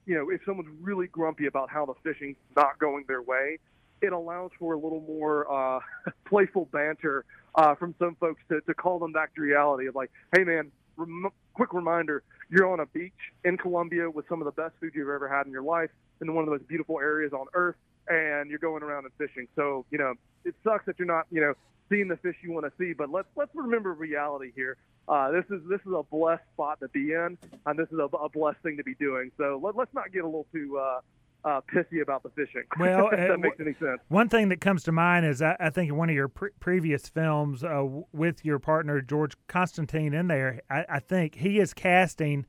you 0.05 0.14
know 0.14 0.31
if 0.31 0.42
someone's 0.44 0.70
really 0.81 1.07
grumpy 1.07 1.46
about 1.46 1.70
how 1.70 1.87
the 1.87 1.94
fishing's 2.03 2.37
not 2.57 2.79
going 2.79 3.05
their 3.09 3.23
way, 3.23 3.59
it 4.03 4.13
allows 4.13 4.51
for 4.59 4.75
a 4.75 4.79
little 4.79 5.01
more 5.01 5.51
uh, 5.51 5.81
playful 6.27 6.67
banter 6.73 7.25
uh, 7.55 7.75
from 7.75 7.95
some 7.99 8.17
folks 8.17 8.41
to, 8.49 8.61
to 8.63 8.75
call 8.75 8.99
them 8.99 9.13
back 9.13 9.35
to 9.35 9.41
reality 9.41 9.87
of 9.87 9.95
like, 9.95 10.11
hey 10.35 10.45
man, 10.45 10.71
rem- 10.97 11.31
quick 11.55 11.73
reminder, 11.73 12.23
you're 12.51 12.71
on 12.71 12.81
a 12.81 12.87
beach 12.87 13.13
in 13.45 13.57
Colombia 13.57 14.11
with 14.11 14.27
some 14.29 14.41
of 14.41 14.45
the 14.45 14.63
best 14.63 14.75
food 14.81 14.93
you've 14.95 15.09
ever 15.09 15.29
had 15.29 15.47
in 15.47 15.53
your 15.53 15.63
life 15.63 15.91
in 16.21 16.35
one 16.35 16.43
of 16.43 16.47
the 16.47 16.53
most 16.53 16.69
beautiful 16.69 17.01
areas 17.01 17.33
on 17.33 17.47
earth, 17.55 17.77
and 18.09 18.51
you're 18.51 18.59
going 18.59 18.83
around 18.83 19.05
and 19.05 19.13
fishing. 19.19 19.47
So 19.57 19.85
you 19.91 19.99
know, 19.99 20.15
it 20.45 20.55
sucks 20.65 20.87
that 20.87 20.99
you're 20.99 21.07
not 21.07 21.27
you 21.31 21.41
know 21.41 21.55
seeing 21.89 22.09
the 22.09 22.17
fish 22.17 22.37
you 22.43 22.53
want 22.53 22.67
to 22.67 22.73
see, 22.79 22.93
but 22.93 23.11
let's 23.11 23.29
let's 23.37 23.55
remember 23.55 23.93
reality 23.93 24.53
here. 24.55 24.77
Uh, 25.09 25.31
this 25.31 25.45
is 25.51 25.61
this 25.69 25.81
is 25.81 25.93
a 25.93 26.03
blessed 26.05 26.43
spot 26.55 26.79
to 26.81 26.89
be 26.89 27.13
in, 27.13 27.37
and 27.67 27.79
this 27.79 27.89
is 27.91 27.99
a, 27.99 28.17
a 28.17 28.29
blessed 28.29 28.59
thing 28.63 28.77
to 28.77 28.85
be 28.85 28.95
doing. 28.95 29.31
So 29.39 29.61
let, 29.63 29.77
let's 29.77 29.93
not 29.95 30.13
get 30.13 30.23
a 30.23 30.27
little 30.27 30.47
too 30.53 30.79
uh, 30.79 31.01
uh, 31.44 31.61
pissy 31.72 32.03
about 32.03 32.22
the 32.22 32.31
fishing. 32.31 32.62
Well, 32.79 33.11
that 33.11 33.31
uh, 33.31 33.37
makes 33.38 33.61
any 33.61 33.74
sense. 33.74 34.00
One 34.09 34.29
thing 34.29 34.48
that 34.48 34.61
comes 34.61 34.83
to 34.85 34.92
mind 34.92 35.26
is 35.26 35.42
I, 35.42 35.57
I 35.61 35.70
think 35.70 35.90
in 35.90 35.96
one 35.96 36.09
of 36.09 36.14
your 36.14 36.29
pre- 36.29 36.50
previous 36.61 37.09
films 37.09 37.62
uh, 37.64 37.85
with 38.12 38.44
your 38.44 38.59
partner 38.59 39.00
George 39.00 39.35
Constantine 39.48 40.14
in 40.14 40.29
there, 40.29 40.61
I, 40.70 40.85
I 40.88 40.98
think 41.00 41.37
he 41.37 41.59
is 41.59 41.74
casting. 41.74 42.46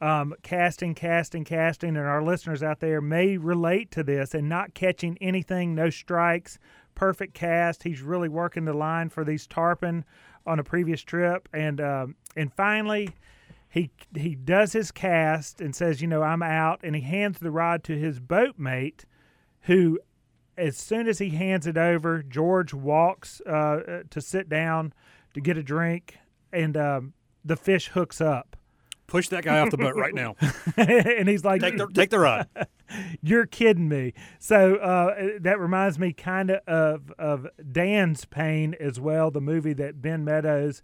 Um, 0.00 0.34
casting, 0.42 0.94
casting, 0.94 1.44
casting, 1.44 1.90
and 1.90 2.06
our 2.06 2.22
listeners 2.22 2.62
out 2.62 2.80
there 2.80 3.00
may 3.00 3.38
relate 3.38 3.90
to 3.92 4.02
this 4.02 4.34
and 4.34 4.48
not 4.48 4.74
catching 4.74 5.16
anything, 5.20 5.74
no 5.74 5.88
strikes, 5.88 6.58
perfect 6.94 7.32
cast. 7.32 7.84
He's 7.84 8.02
really 8.02 8.28
working 8.28 8.64
the 8.64 8.74
line 8.74 9.08
for 9.08 9.24
these 9.24 9.46
tarpon 9.46 10.04
on 10.46 10.58
a 10.58 10.64
previous 10.64 11.00
trip, 11.00 11.48
and 11.52 11.80
um, 11.80 12.16
and 12.36 12.52
finally, 12.52 13.08
he 13.74 13.90
he 14.16 14.36
does 14.36 14.72
his 14.72 14.92
cast 14.92 15.60
and 15.60 15.74
says, 15.74 16.00
you 16.00 16.06
know, 16.06 16.22
I'm 16.22 16.44
out, 16.44 16.78
and 16.84 16.94
he 16.94 17.02
hands 17.02 17.40
the 17.40 17.50
rod 17.50 17.82
to 17.84 17.98
his 17.98 18.20
boatmate, 18.20 19.04
who, 19.62 19.98
as 20.56 20.76
soon 20.76 21.08
as 21.08 21.18
he 21.18 21.30
hands 21.30 21.66
it 21.66 21.76
over, 21.76 22.22
George 22.22 22.72
walks 22.72 23.40
uh, 23.40 24.04
to 24.08 24.20
sit 24.20 24.48
down 24.48 24.94
to 25.34 25.40
get 25.40 25.58
a 25.58 25.62
drink, 25.64 26.18
and 26.52 26.76
um, 26.76 27.14
the 27.44 27.56
fish 27.56 27.88
hooks 27.88 28.20
up. 28.20 28.56
Push 29.08 29.30
that 29.30 29.42
guy 29.42 29.58
off 29.58 29.72
the 29.72 29.76
boat 29.76 29.96
right 29.96 30.14
now. 30.14 30.36
and 30.76 31.28
he's 31.28 31.44
like, 31.44 31.60
take 31.60 31.76
the 31.76 31.88
take 31.88 32.10
the 32.10 32.20
rod. 32.20 32.48
You're 33.22 33.46
kidding 33.46 33.88
me. 33.88 34.14
So 34.38 34.76
uh, 34.76 35.30
that 35.40 35.58
reminds 35.58 35.98
me 35.98 36.12
kind 36.12 36.52
of 36.52 36.60
of 36.68 37.10
of 37.18 37.48
Dan's 37.72 38.24
Pain 38.24 38.76
as 38.78 39.00
well, 39.00 39.32
the 39.32 39.40
movie 39.40 39.72
that 39.72 40.00
Ben 40.00 40.24
Meadows 40.24 40.80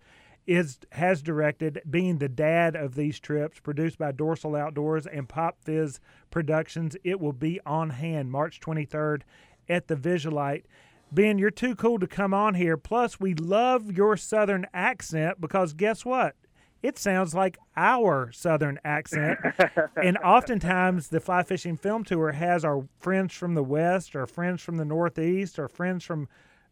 is 0.47 0.79
has 0.93 1.23
directed, 1.23 1.81
being 1.89 2.19
the 2.19 2.29
dad 2.29 2.75
of 2.75 2.95
these 2.95 3.21
trips, 3.21 3.61
produced 3.61 3.99
by 3.99 4.13
Dorsal 4.13 4.57
Outdoors 4.57 5.07
and 5.07 5.29
Pop 5.29 5.59
Fizz 5.63 6.01
Productions. 6.31 6.97
It 7.05 7.21
will 7.21 7.33
be 7.33 7.61
on 7.65 7.91
hand 7.91 8.31
March 8.31 8.61
23rd 8.61 9.23
at 9.69 9.89
the 9.89 9.97
Visualite. 9.97 10.65
Ben, 11.13 11.39
you're 11.39 11.51
too 11.51 11.75
cool 11.75 11.99
to 11.99 12.07
come 12.07 12.33
on 12.33 12.55
here. 12.55 12.77
Plus, 12.77 13.19
we 13.19 13.35
love 13.35 13.91
your 13.91 14.17
Southern 14.17 14.67
accent 14.73 15.41
because 15.41 15.73
guess 15.73 16.05
what? 16.05 16.37
It 16.83 16.97
sounds 16.97 17.35
like 17.35 17.59
our 17.77 18.33
Southern 18.33 18.79
accent. 18.85 19.39
and 20.03 20.17
oftentimes, 20.19 21.09
the 21.09 21.21
Fly 21.21 21.43
Fishing 21.43 21.77
Film 21.77 22.05
Tour 22.05 22.33
has 22.33 22.65
our 22.65 22.87
friends 22.99 23.35
from 23.35 23.55
the 23.55 23.63
West, 23.63 24.17
or 24.17 24.27
friends 24.27 24.63
from 24.63 24.77
the 24.77 24.85
Northeast, 24.85 25.59
or 25.59 25.69
friends 25.69 26.05
from 26.05 26.29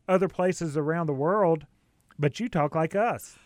other 0.09 0.29
places 0.29 0.77
around 0.77 1.07
the 1.07 1.13
world, 1.13 1.67
but 2.19 2.41
you 2.41 2.49
talk 2.49 2.75
like 2.75 2.97
us. 2.97 3.37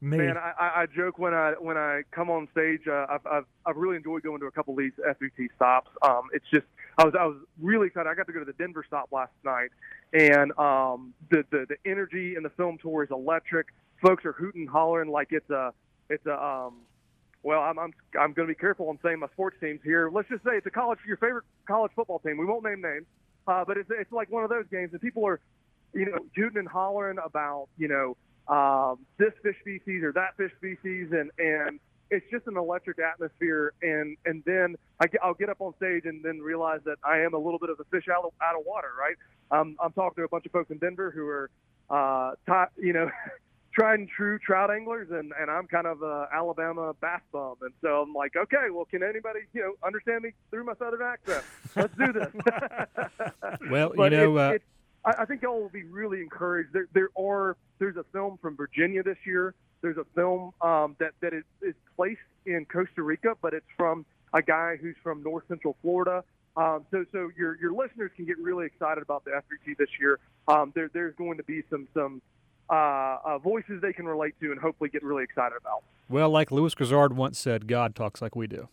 Me. 0.00 0.16
Man, 0.16 0.36
I, 0.36 0.82
I 0.82 0.86
joke 0.86 1.18
when 1.18 1.34
I 1.34 1.54
when 1.58 1.76
I 1.76 2.02
come 2.12 2.30
on 2.30 2.46
stage. 2.52 2.82
Uh, 2.86 3.06
I've, 3.10 3.26
I've 3.26 3.44
I've 3.66 3.76
really 3.76 3.96
enjoyed 3.96 4.22
going 4.22 4.38
to 4.40 4.46
a 4.46 4.50
couple 4.52 4.74
of 4.74 4.78
these 4.78 4.92
FVT 5.04 5.48
stops. 5.56 5.90
Um, 6.02 6.28
it's 6.32 6.44
just 6.52 6.66
I 6.98 7.04
was 7.04 7.14
I 7.18 7.26
was 7.26 7.36
really 7.60 7.88
excited. 7.88 8.08
I 8.08 8.14
got 8.14 8.28
to 8.28 8.32
go 8.32 8.38
to 8.38 8.44
the 8.44 8.52
Denver 8.52 8.84
stop 8.86 9.08
last 9.10 9.32
night, 9.44 9.70
and 10.12 10.56
um, 10.56 11.14
the, 11.30 11.44
the 11.50 11.66
the 11.68 11.90
energy 11.90 12.36
in 12.36 12.44
the 12.44 12.50
film 12.50 12.78
tour 12.80 13.02
is 13.02 13.10
electric. 13.10 13.66
Folks 14.00 14.24
are 14.24 14.32
hooting, 14.32 14.62
and 14.62 14.70
hollering 14.70 15.10
like 15.10 15.28
it's 15.32 15.50
a 15.50 15.72
it's 16.08 16.26
a 16.26 16.40
um, 16.40 16.76
well, 17.42 17.60
I'm 17.60 17.78
I'm 17.78 17.92
I'm 18.18 18.32
going 18.34 18.46
to 18.46 18.54
be 18.54 18.58
careful 18.58 18.88
on 18.88 18.98
saying 19.02 19.18
my 19.18 19.28
sports 19.28 19.56
teams 19.60 19.80
here. 19.82 20.10
Let's 20.12 20.28
just 20.28 20.44
say 20.44 20.52
it's 20.52 20.66
a 20.66 20.70
college 20.70 20.98
your 21.06 21.16
favorite 21.16 21.44
college 21.66 21.92
football 21.96 22.20
team. 22.20 22.38
We 22.38 22.46
won't 22.46 22.64
name 22.64 22.80
names, 22.80 23.06
uh, 23.46 23.64
but 23.66 23.76
it's 23.76 23.90
it's 23.90 24.12
like 24.12 24.30
one 24.30 24.44
of 24.44 24.50
those 24.50 24.66
games 24.70 24.92
that 24.92 25.00
people 25.00 25.26
are, 25.26 25.40
you 25.92 26.06
know, 26.06 26.18
hooting 26.36 26.58
and 26.58 26.68
hollering 26.68 27.18
about 27.24 27.68
you 27.78 27.88
know 27.88 28.16
um, 28.48 28.98
this 29.18 29.32
fish 29.42 29.56
species 29.60 30.02
or 30.02 30.12
that 30.12 30.36
fish 30.36 30.52
species, 30.56 31.08
and 31.12 31.30
and 31.38 31.80
it's 32.10 32.24
just 32.30 32.46
an 32.46 32.56
electric 32.56 32.98
atmosphere. 32.98 33.72
And 33.82 34.16
and 34.24 34.42
then 34.46 34.76
I 35.00 35.06
get, 35.06 35.20
I'll 35.22 35.34
get 35.34 35.48
up 35.48 35.60
on 35.60 35.74
stage 35.76 36.04
and 36.04 36.24
then 36.24 36.38
realize 36.40 36.80
that 36.84 36.96
I 37.04 37.20
am 37.20 37.34
a 37.34 37.38
little 37.38 37.58
bit 37.58 37.70
of 37.70 37.80
a 37.80 37.84
fish 37.84 38.08
out 38.08 38.24
of, 38.24 38.32
out 38.42 38.58
of 38.58 38.64
water, 38.66 38.88
right? 38.98 39.16
Um, 39.50 39.76
I'm 39.82 39.92
talking 39.92 40.22
to 40.22 40.24
a 40.24 40.28
bunch 40.28 40.46
of 40.46 40.52
folks 40.52 40.70
in 40.70 40.78
Denver 40.78 41.10
who 41.10 41.26
are, 41.26 41.50
uh, 41.90 42.66
you 42.76 42.92
know. 42.92 43.10
tried 43.74 44.00
and 44.00 44.08
true 44.08 44.38
trout 44.40 44.70
anglers, 44.72 45.08
and 45.10 45.32
and 45.40 45.50
I'm 45.50 45.66
kind 45.68 45.86
of 45.86 46.02
a 46.02 46.28
Alabama 46.34 46.94
bass 47.00 47.20
bum, 47.30 47.56
and 47.62 47.72
so 47.80 48.02
I'm 48.02 48.12
like, 48.12 48.34
okay, 48.34 48.70
well, 48.72 48.86
can 48.86 49.02
anybody 49.04 49.40
you 49.52 49.60
know 49.60 49.74
understand 49.86 50.24
me 50.24 50.30
through 50.50 50.64
my 50.64 50.72
southern 50.78 51.02
accent? 51.02 51.44
Let's 51.76 51.94
do 51.96 52.12
this. 52.12 52.28
well, 53.70 53.92
you 53.96 54.10
know, 54.10 54.36
it- 54.36 54.40
uh, 54.40 54.52
it- 54.54 54.62
I, 55.08 55.22
I 55.22 55.24
think 55.24 55.42
y'all 55.42 55.60
will 55.60 55.68
be 55.68 55.84
really 55.84 56.20
encouraged. 56.20 56.72
There, 56.72 56.88
there 56.92 57.08
are 57.18 57.56
there's 57.78 57.96
a 57.96 58.04
film 58.12 58.38
from 58.42 58.56
Virginia 58.56 59.02
this 59.02 59.16
year. 59.24 59.54
There's 59.80 59.96
a 59.96 60.06
film 60.14 60.52
um, 60.60 60.96
that 60.98 61.12
that 61.20 61.32
is, 61.32 61.44
is 61.62 61.74
placed 61.96 62.20
in 62.46 62.66
Costa 62.66 63.02
Rica, 63.02 63.34
but 63.40 63.54
it's 63.54 63.66
from 63.76 64.04
a 64.34 64.42
guy 64.42 64.76
who's 64.80 64.96
from 65.02 65.22
North 65.22 65.44
Central 65.48 65.76
Florida. 65.82 66.24
Um, 66.56 66.84
so 66.90 67.04
so 67.12 67.30
your 67.36 67.56
your 67.58 67.72
listeners 67.72 68.10
can 68.16 68.26
get 68.26 68.38
really 68.38 68.66
excited 68.66 69.02
about 69.02 69.24
the 69.24 69.30
F3T 69.30 69.76
this 69.78 69.88
year. 70.00 70.18
Um, 70.46 70.72
there 70.74 70.90
there's 70.92 71.14
going 71.14 71.38
to 71.38 71.44
be 71.44 71.62
some 71.70 71.88
some 71.94 72.20
uh, 72.68 73.18
uh, 73.24 73.38
voices 73.38 73.80
they 73.80 73.92
can 73.92 74.06
relate 74.06 74.34
to 74.40 74.52
and 74.52 74.60
hopefully 74.60 74.90
get 74.90 75.02
really 75.02 75.24
excited 75.24 75.56
about. 75.58 75.82
well, 76.10 76.28
like 76.28 76.50
Lewis 76.50 76.74
Grizzard 76.74 77.16
once 77.16 77.38
said, 77.38 77.66
God 77.66 77.94
talks 77.94 78.20
like 78.20 78.36
we 78.36 78.46
do. 78.46 78.68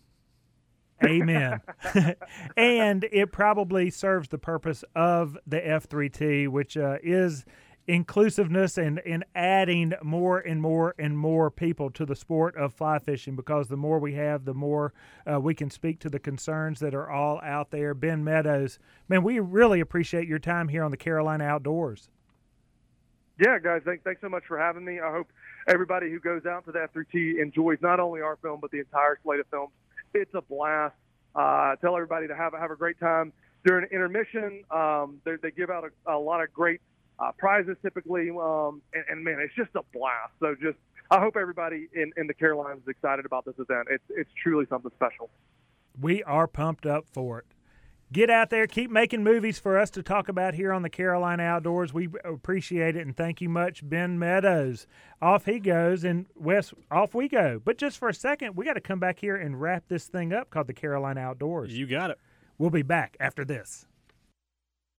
Amen. 1.04 1.62
and 2.58 3.04
it 3.12 3.32
probably 3.32 3.90
serves 3.90 4.30
the 4.30 4.38
purpose 4.38 4.84
of 4.96 5.38
the 5.46 5.60
F3T, 5.60 6.48
which 6.48 6.78
uh, 6.78 6.98
is 7.04 7.46
inclusiveness 7.88 8.78
and, 8.78 9.00
and 9.06 9.24
adding 9.36 9.94
more 10.02 10.40
and 10.40 10.62
more 10.62 10.96
and 10.98 11.18
more 11.18 11.52
people 11.52 11.90
to 11.92 12.06
the 12.06 12.16
sport 12.16 12.56
of 12.56 12.74
fly 12.74 13.00
fishing 13.00 13.36
because 13.36 13.68
the 13.68 13.78
more 13.78 14.00
we 14.00 14.14
have, 14.14 14.46
the 14.46 14.54
more 14.54 14.94
uh, 15.32 15.40
we 15.40 15.54
can 15.54 15.70
speak 15.70 16.00
to 16.00 16.10
the 16.10 16.20
concerns 16.20 16.80
that 16.80 16.96
are 16.96 17.10
all 17.10 17.40
out 17.42 17.72
there. 17.72 17.94
Ben 17.94 18.24
Meadows, 18.24 18.80
man, 19.08 19.24
we 19.24 19.40
really 19.40 19.80
appreciate 19.80 20.28
your 20.28 20.40
time 20.40 20.68
here 20.68 20.84
on 20.84 20.92
the 20.92 20.98
Carolina 20.98 21.44
Outdoors. 21.44 22.10
Yeah, 23.40 23.60
guys, 23.60 23.82
thank, 23.86 24.04
thanks 24.04 24.22
so 24.22 24.30
much 24.30 24.44
for 24.48 24.58
having 24.58 24.86
me. 24.86 25.00
I 25.00 25.12
hope 25.12 25.28
everybody 25.68 26.10
who 26.10 26.20
goes 26.20 26.46
out 26.46 26.66
to 26.66 26.72
the 26.72 26.88
F3T 26.94 27.42
enjoys 27.42 27.78
not 27.82 28.00
only 28.00 28.22
our 28.22 28.38
film 28.38 28.60
but 28.62 28.72
the 28.72 28.80
entire 28.80 29.20
slate 29.24 29.42
of 29.42 29.48
films. 29.48 29.74
It's 30.16 30.34
a 30.34 30.42
blast. 30.42 30.96
Uh, 31.36 31.76
tell 31.78 31.96
everybody 31.96 32.28
to 32.28 32.36
have 32.36 32.54
have 32.54 32.72
a 32.72 32.76
great 32.76 32.98
time 33.00 33.34
during 33.66 33.86
intermission. 33.92 34.64
Um, 34.72 35.20
they, 35.26 35.52
give 35.52 35.70
out 35.70 35.84
a, 35.84 36.16
a 36.16 36.18
lot 36.18 36.42
of 36.42 36.54
great 36.54 36.80
uh, 37.20 37.32
prizes 37.38 37.76
typically, 37.82 38.30
um, 38.30 38.82
and, 38.94 39.04
and 39.10 39.24
man, 39.24 39.40
it's 39.42 39.54
just 39.56 39.76
a 39.76 39.82
blast. 39.94 40.32
So 40.40 40.56
just 40.56 40.78
I 41.12 41.20
hope 41.20 41.36
everybody 41.36 41.90
in, 41.94 42.14
in 42.16 42.28
the 42.28 42.34
Carolinas 42.34 42.82
is 42.84 42.88
excited 42.88 43.26
about 43.26 43.44
this 43.44 43.56
event. 43.60 43.90
It's 43.92 44.04
it's 44.10 44.30
truly 44.42 44.66
something 44.70 44.92
special. 44.96 45.30
We 46.00 46.24
are 46.24 46.48
pumped 46.48 46.86
up 46.86 47.06
for 47.12 47.40
it. 47.40 47.55
Get 48.14 48.30
out 48.30 48.52
there, 48.52 48.68
keep 48.68 48.92
making 48.92 49.24
movies 49.24 49.58
for 49.58 49.80
us 49.80 49.90
to 49.92 50.04
talk 50.04 50.30
about 50.30 50.54
here 50.54 50.72
on 50.72 50.84
the 50.84 50.90
Carolina 50.90 51.42
Outdoors. 51.42 51.92
We 51.92 52.08
appreciate 52.24 52.96
it 52.96 53.02
and 53.02 53.18
thank 53.18 53.42
you 53.42 53.50
much, 53.50 53.88
Ben 53.88 54.20
Meadows. 54.20 54.86
Off 55.22 55.46
he 55.46 55.60
goes, 55.60 56.04
and 56.04 56.28
Wes, 56.36 56.72
off 56.92 57.16
we 57.16 57.28
go. 57.28 57.60
But 57.64 57.80
just 57.80 57.98
for 57.98 58.08
a 58.08 58.14
second, 58.14 58.56
we 58.56 58.64
got 58.64 58.74
to 58.74 58.82
come 58.82 59.00
back 59.00 59.20
here 59.20 59.36
and 59.36 59.60
wrap 59.60 59.86
this 59.88 60.06
thing 60.06 60.32
up 60.32 60.52
called 60.52 60.68
the 60.68 60.74
Carolina 60.74 61.20
Outdoors. 61.20 61.76
You 61.76 61.88
got 61.88 62.12
it. 62.12 62.20
We'll 62.60 62.70
be 62.70 62.84
back 62.84 63.18
after 63.20 63.44
this. 63.44 63.88